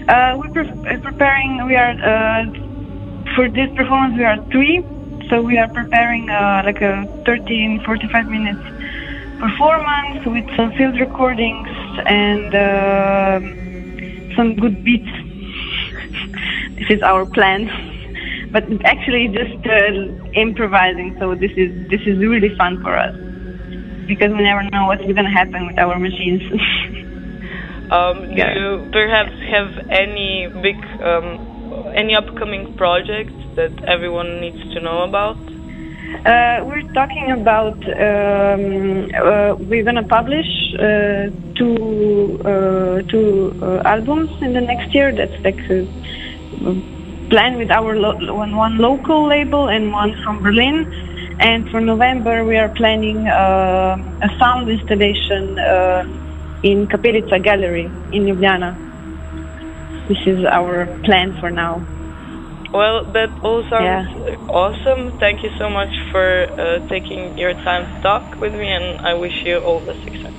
Uh, 0.08 0.34
we're 0.38 0.50
pre- 0.52 0.70
uh, 0.92 0.98
preparing. 1.02 1.66
We 1.68 1.76
are 1.76 1.94
uh, 1.94 2.44
for 3.36 3.50
this 3.50 3.70
performance. 3.76 4.16
We 4.18 4.24
are 4.24 4.38
three, 4.52 4.84
so 5.30 5.42
we 5.42 5.58
are 5.58 5.70
preparing 5.70 6.28
uh, 6.30 6.62
like 6.66 6.82
a 6.82 7.08
13, 7.26 7.82
45 7.86 8.28
minutes 8.28 8.62
performance 9.40 10.20
with 10.26 10.46
some 10.56 10.72
field 10.78 11.00
recordings 11.00 11.68
and 12.06 12.54
uh, 12.56 13.40
some 14.36 14.56
good 14.56 14.84
beats. 14.84 15.10
this 16.78 16.88
is 16.90 17.02
our 17.04 17.26
plan, 17.26 17.70
but 18.52 18.64
actually 18.86 19.28
just 19.30 19.60
uh, 19.66 20.40
improvising. 20.40 21.16
So 21.20 21.36
this 21.36 21.52
is 21.58 21.72
this 21.90 22.02
is 22.06 22.20
really 22.20 22.54
fun 22.58 22.80
for 22.82 22.98
us 22.98 23.14
because 24.08 24.32
we 24.32 24.44
never 24.44 24.64
know 24.74 24.86
what's 24.88 25.04
going 25.04 25.16
to 25.26 25.32
happen 25.32 25.68
with 25.68 25.80
our 25.80 26.00
machines. 26.00 26.42
Um, 27.92 28.34
do 28.34 28.60
you 28.60 28.90
perhaps 28.92 29.34
have 29.52 29.72
any 29.90 30.48
big, 30.62 30.78
um, 31.02 31.94
any 31.96 32.16
upcoming 32.16 32.76
projects 32.78 33.34
that 33.56 33.72
everyone 33.88 34.42
needs 34.42 34.62
to 34.74 34.80
know 34.82 35.04
about? 35.04 35.38
Uh, 36.26 36.64
we're 36.66 36.88
talking 36.94 37.32
about 37.32 37.78
um, 37.86 39.10
uh, 39.14 39.56
we're 39.70 39.84
gonna 39.84 40.08
publish 40.08 40.48
uh, 40.80 41.30
two 41.56 42.40
uh, 42.46 43.02
two 43.12 43.54
uh, 43.62 43.82
albums 43.86 44.32
in 44.42 44.54
the 44.54 44.62
next 44.62 44.94
year. 44.96 45.14
That's 45.14 45.38
like 45.44 45.60
a 45.70 45.86
plan 47.30 47.58
with 47.58 47.70
our 47.70 47.96
lo- 47.96 48.34
one 48.34 48.56
one 48.56 48.78
local 48.78 49.28
label 49.28 49.68
and 49.70 49.92
one 49.92 50.16
from 50.24 50.42
Berlin. 50.42 50.92
And 51.40 51.70
for 51.70 51.82
November, 51.82 52.46
we 52.46 52.58
are 52.58 52.70
planning 52.70 53.28
uh, 53.28 53.98
a 54.22 54.30
sound 54.40 54.70
installation 54.70 55.60
uh, 55.60 56.04
in 56.66 56.88
Kapelica 56.88 57.38
Gallery 57.42 57.86
in 58.12 58.26
Ljubljana. 58.26 58.72
This 60.10 60.18
is 60.26 60.40
our 60.52 60.88
plan 61.06 61.38
for 61.40 61.52
now. 61.52 61.76
Well, 62.74 63.06
that 63.14 63.30
all 63.44 63.64
sounds 63.70 64.10
awesome. 64.50 65.18
Thank 65.20 65.44
you 65.44 65.52
so 65.60 65.70
much 65.70 65.94
for 66.12 66.28
uh, 66.44 66.80
taking 66.90 67.38
your 67.38 67.54
time 67.64 67.86
to 67.88 68.02
talk 68.02 68.24
with 68.42 68.54
me, 68.54 68.68
and 68.68 69.00
I 69.02 69.14
wish 69.14 69.38
you 69.46 69.58
all 69.60 69.80
the 69.80 69.96
success. 70.04 70.35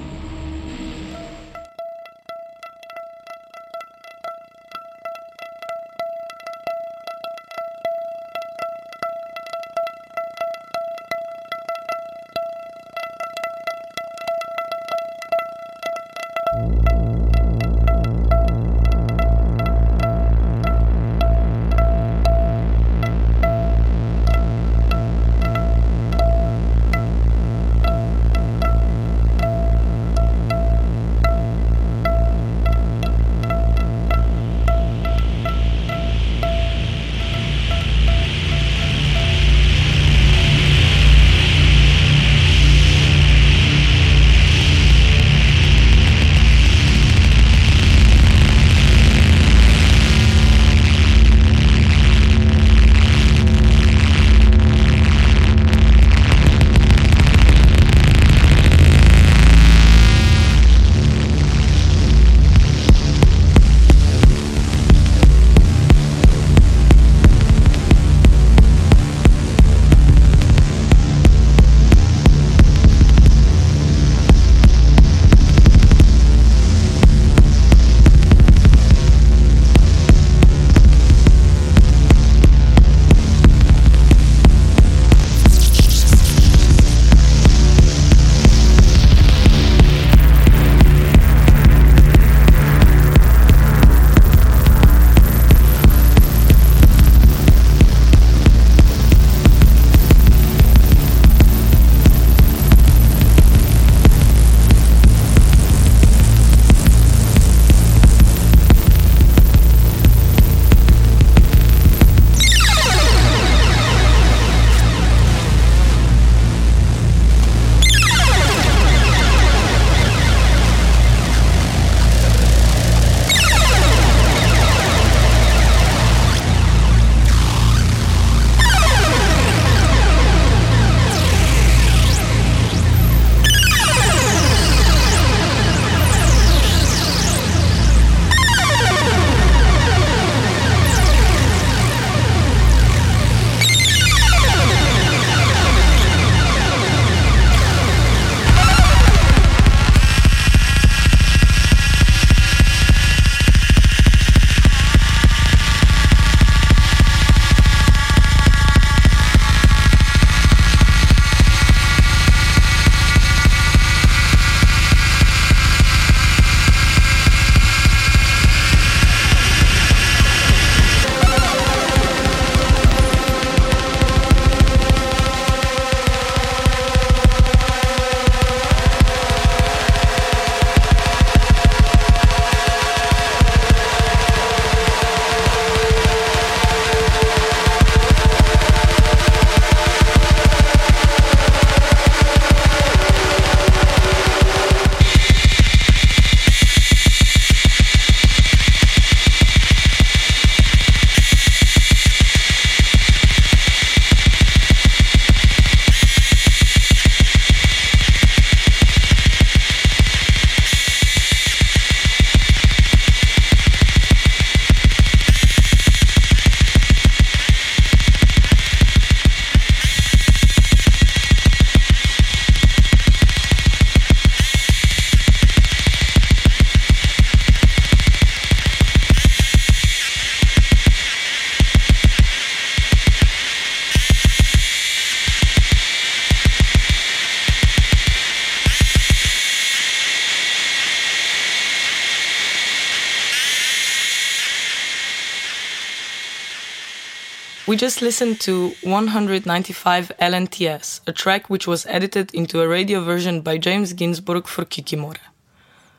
We 247.76 247.80
just 247.80 248.00
listened 248.00 248.40
to 248.40 248.72
195 248.84 250.10
LNTS, 250.18 251.00
a 251.06 251.12
track 251.12 251.50
which 251.50 251.66
was 251.66 251.84
edited 251.84 252.34
into 252.34 252.62
a 252.62 252.66
radio 252.66 253.02
version 253.02 253.42
by 253.42 253.58
James 253.58 253.92
Ginzburg 253.92 254.46
for 254.46 254.64
Kikimore. 254.64 255.20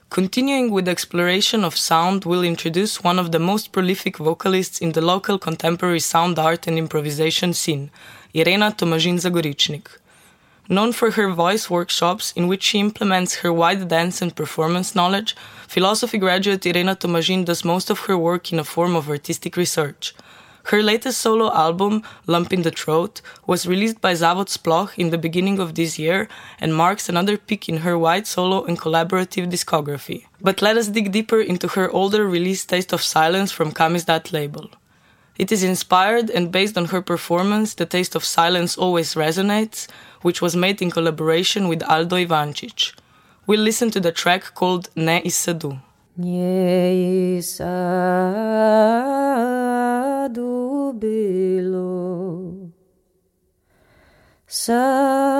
Continuing 0.09 0.71
with 0.71 0.87
exploration 0.87 1.63
of 1.63 1.77
sound, 1.77 2.25
we'll 2.25 2.41
introduce 2.41 3.03
one 3.03 3.19
of 3.19 3.31
the 3.31 3.37
most 3.37 3.71
prolific 3.71 4.17
vocalists 4.17 4.79
in 4.79 4.93
the 4.93 5.01
local 5.01 5.37
contemporary 5.37 5.99
sound 5.99 6.39
art 6.39 6.65
and 6.65 6.79
improvisation 6.79 7.53
scene, 7.53 7.91
Irena 8.33 8.71
Tomažin 8.71 9.19
Zagoričnik. 9.19 9.99
Known 10.67 10.93
for 10.93 11.11
her 11.11 11.29
voice 11.29 11.69
workshops, 11.69 12.33
in 12.35 12.47
which 12.47 12.63
she 12.63 12.79
implements 12.79 13.35
her 13.35 13.53
wide 13.53 13.87
dance 13.87 14.19
and 14.19 14.35
performance 14.35 14.95
knowledge, 14.95 15.35
philosophy 15.67 16.17
graduate 16.17 16.65
Irena 16.65 16.95
Tomažin 16.95 17.45
does 17.45 17.63
most 17.63 17.91
of 17.91 17.99
her 18.07 18.17
work 18.17 18.51
in 18.51 18.57
a 18.57 18.63
form 18.63 18.95
of 18.95 19.07
artistic 19.11 19.55
research. 19.55 20.15
Her 20.71 20.83
latest 20.83 21.21
solo 21.21 21.49
album, 21.53 22.03
Lump 22.25 22.51
in 22.51 22.63
the 22.63 22.71
Throat, 22.71 23.21
was 23.45 23.65
released 23.65 24.01
by 24.01 24.11
Zavod 24.11 24.49
Sploh 24.49 24.89
in 24.97 25.11
the 25.11 25.17
beginning 25.17 25.59
of 25.59 25.75
this 25.75 25.97
year 25.97 26.27
and 26.59 26.75
marks 26.75 27.07
another 27.07 27.37
peak 27.37 27.69
in 27.69 27.77
her 27.77 27.97
wide 27.97 28.27
solo 28.27 28.65
and 28.65 28.77
collaborative 28.77 29.49
discography. 29.49 30.25
But 30.41 30.61
let 30.61 30.75
us 30.75 30.89
dig 30.89 31.13
deeper 31.13 31.39
into 31.39 31.69
her 31.69 31.89
older 31.91 32.27
release 32.27 32.65
Taste 32.65 32.91
of 32.91 33.01
Silence 33.01 33.49
from 33.49 33.71
Kamizdat 33.71 34.33
label. 34.33 34.69
It 35.37 35.53
is 35.53 35.63
inspired 35.63 36.29
and 36.29 36.51
based 36.51 36.77
on 36.77 36.87
her 36.87 37.01
performance 37.01 37.73
The 37.73 37.85
Taste 37.85 38.13
of 38.15 38.25
Silence 38.25 38.77
Always 38.77 39.15
Resonates, 39.15 39.87
which 40.21 40.41
was 40.41 40.57
made 40.57 40.81
in 40.81 40.91
collaboration 40.91 41.69
with 41.69 41.81
Aldo 41.83 42.17
Ivančič. 42.17 42.93
We'll 43.45 43.61
listen 43.61 43.89
to 43.91 44.01
the 44.01 44.11
track 44.11 44.53
called 44.53 44.89
Ne 44.97 45.21
Isadu. 45.21 45.79
Nie 46.17 47.37
sadu 47.43 48.09
bilo. 50.97 52.73
Sadu 54.47 55.37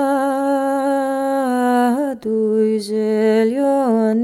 zielonewa 2.78 4.17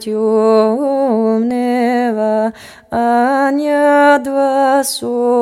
темного 0.00 1.26
а 2.90 3.50
не 3.50 4.18
два 4.22 4.84
сокила 4.84 5.35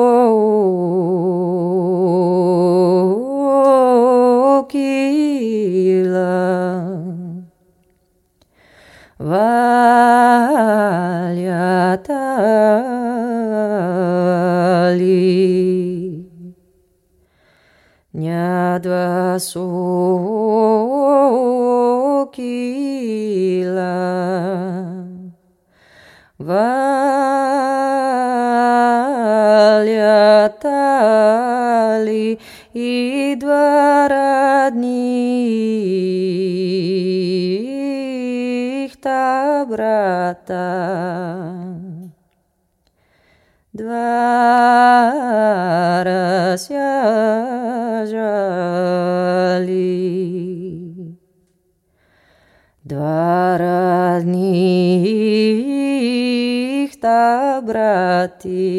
caso 19.35 19.74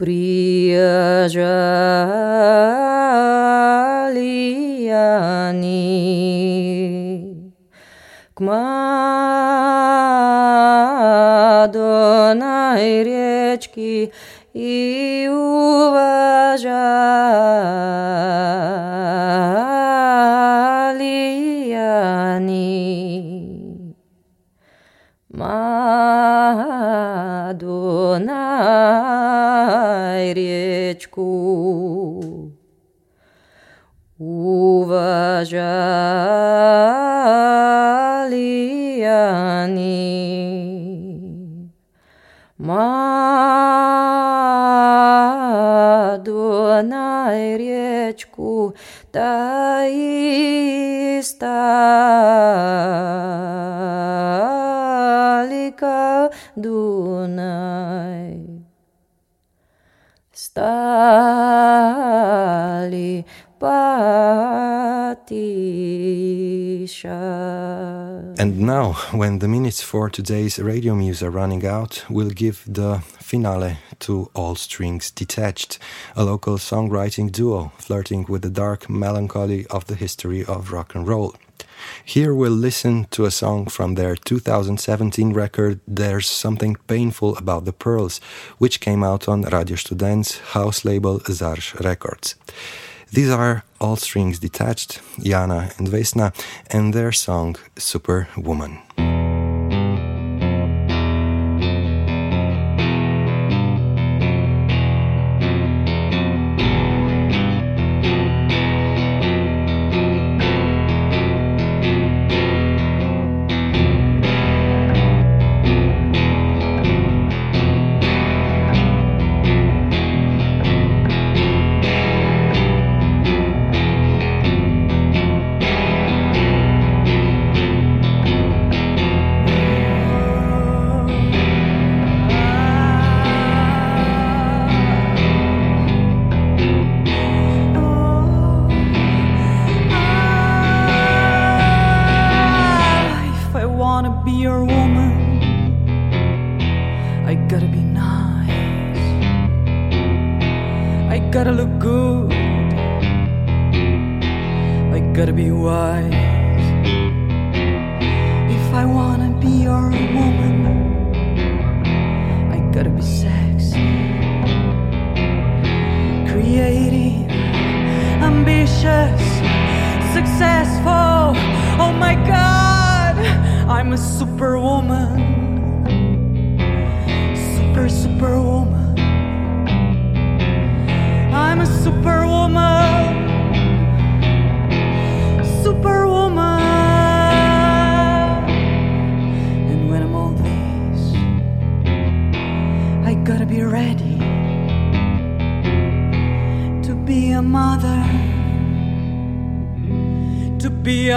Приезжали 0.00 1.44
они 4.88 6.22
к 8.32 8.40
Мадонной 8.40 8.64
речке 13.04 14.10
и 14.54 15.28
уважали 15.30 17.09
poético. 31.00 32.52
Uva 34.18 35.42
Jaliani 35.44 35.70
Madonna 42.58 42.84
Erietku 47.32 48.74
Taista 49.10 49.46
Lika 55.48 56.30
do 56.54 56.89
And 68.38 68.58
now, 68.60 68.92
when 69.12 69.38
the 69.38 69.48
minutes 69.48 69.82
for 69.82 70.10
today's 70.10 70.58
radio 70.58 70.94
muse 70.94 71.22
are 71.22 71.30
running 71.30 71.64
out, 71.66 72.04
we'll 72.08 72.30
give 72.30 72.64
the 72.66 73.00
finale 73.18 73.78
to 74.00 74.30
All 74.34 74.54
Strings 74.56 75.10
Detached, 75.10 75.78
a 76.16 76.24
local 76.24 76.58
songwriting 76.58 77.30
duo 77.30 77.72
flirting 77.78 78.26
with 78.28 78.42
the 78.42 78.50
dark 78.50 78.88
melancholy 78.88 79.66
of 79.66 79.86
the 79.86 79.94
history 79.94 80.44
of 80.44 80.72
rock 80.72 80.94
and 80.94 81.06
roll. 81.06 81.34
Here 82.04 82.34
we'll 82.34 82.52
listen 82.52 83.06
to 83.10 83.24
a 83.24 83.30
song 83.30 83.66
from 83.66 83.94
their 83.94 84.16
2017 84.16 85.32
record 85.32 85.80
There's 85.86 86.26
Something 86.26 86.76
Painful 86.86 87.36
About 87.36 87.64
the 87.64 87.72
Pearls, 87.72 88.20
which 88.58 88.80
came 88.80 89.02
out 89.02 89.28
on 89.28 89.42
Radio 89.42 89.76
Student's 89.76 90.38
house 90.38 90.84
label 90.84 91.20
ZARŠ 91.20 91.80
Records. 91.80 92.34
These 93.12 93.30
are 93.30 93.64
All 93.80 93.96
Strings 93.96 94.38
Detached, 94.38 95.00
Jana 95.18 95.72
and 95.78 95.88
Vesna, 95.88 96.32
and 96.70 96.94
their 96.94 97.10
song 97.10 97.56
Superwoman. 97.76 98.78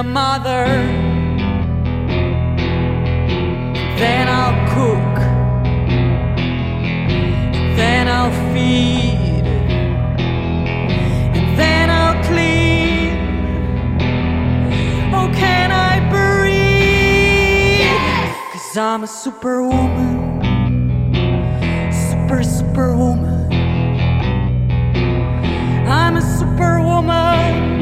A 0.04 0.08
mother. 0.08 0.66
Then 3.98 4.28
I'll 4.28 4.56
cook, 4.76 5.16
then 7.78 8.08
I'll 8.08 8.32
feed, 8.54 9.46
and 11.38 11.58
then 11.58 11.90
I'll 11.90 12.24
clean. 12.24 13.14
Oh, 15.14 15.30
can 15.34 15.72
I 15.72 16.00
breathe? 16.14 17.88
Cause 18.54 18.78
I'm 18.78 19.04
a 19.04 19.08
superwoman, 19.08 20.42
super, 21.92 22.44
superwoman. 22.44 23.52
I'm 25.88 26.18
a 26.18 26.22
superwoman, 26.22 27.73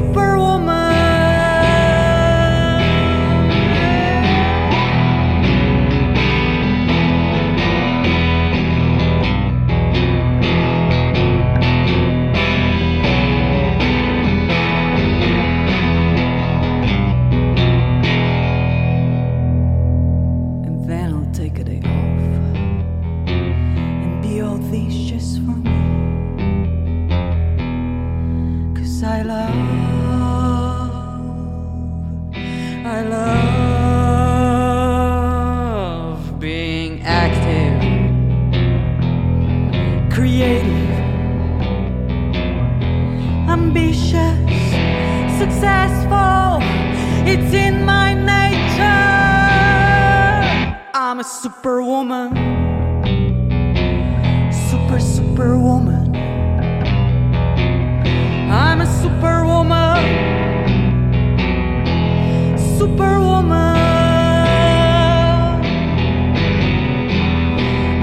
superwoman. 0.00 0.79
Successful. 45.40 46.58
It's 47.32 47.52
in 47.54 47.82
my 47.82 48.12
nature. 48.12 48.84
I'm 50.92 51.18
a 51.20 51.24
superwoman, 51.24 52.28
super, 54.68 55.00
superwoman. 55.00 56.14
I'm 58.52 58.82
a 58.82 58.86
superwoman, 59.00 60.04
superwoman. 62.76 63.76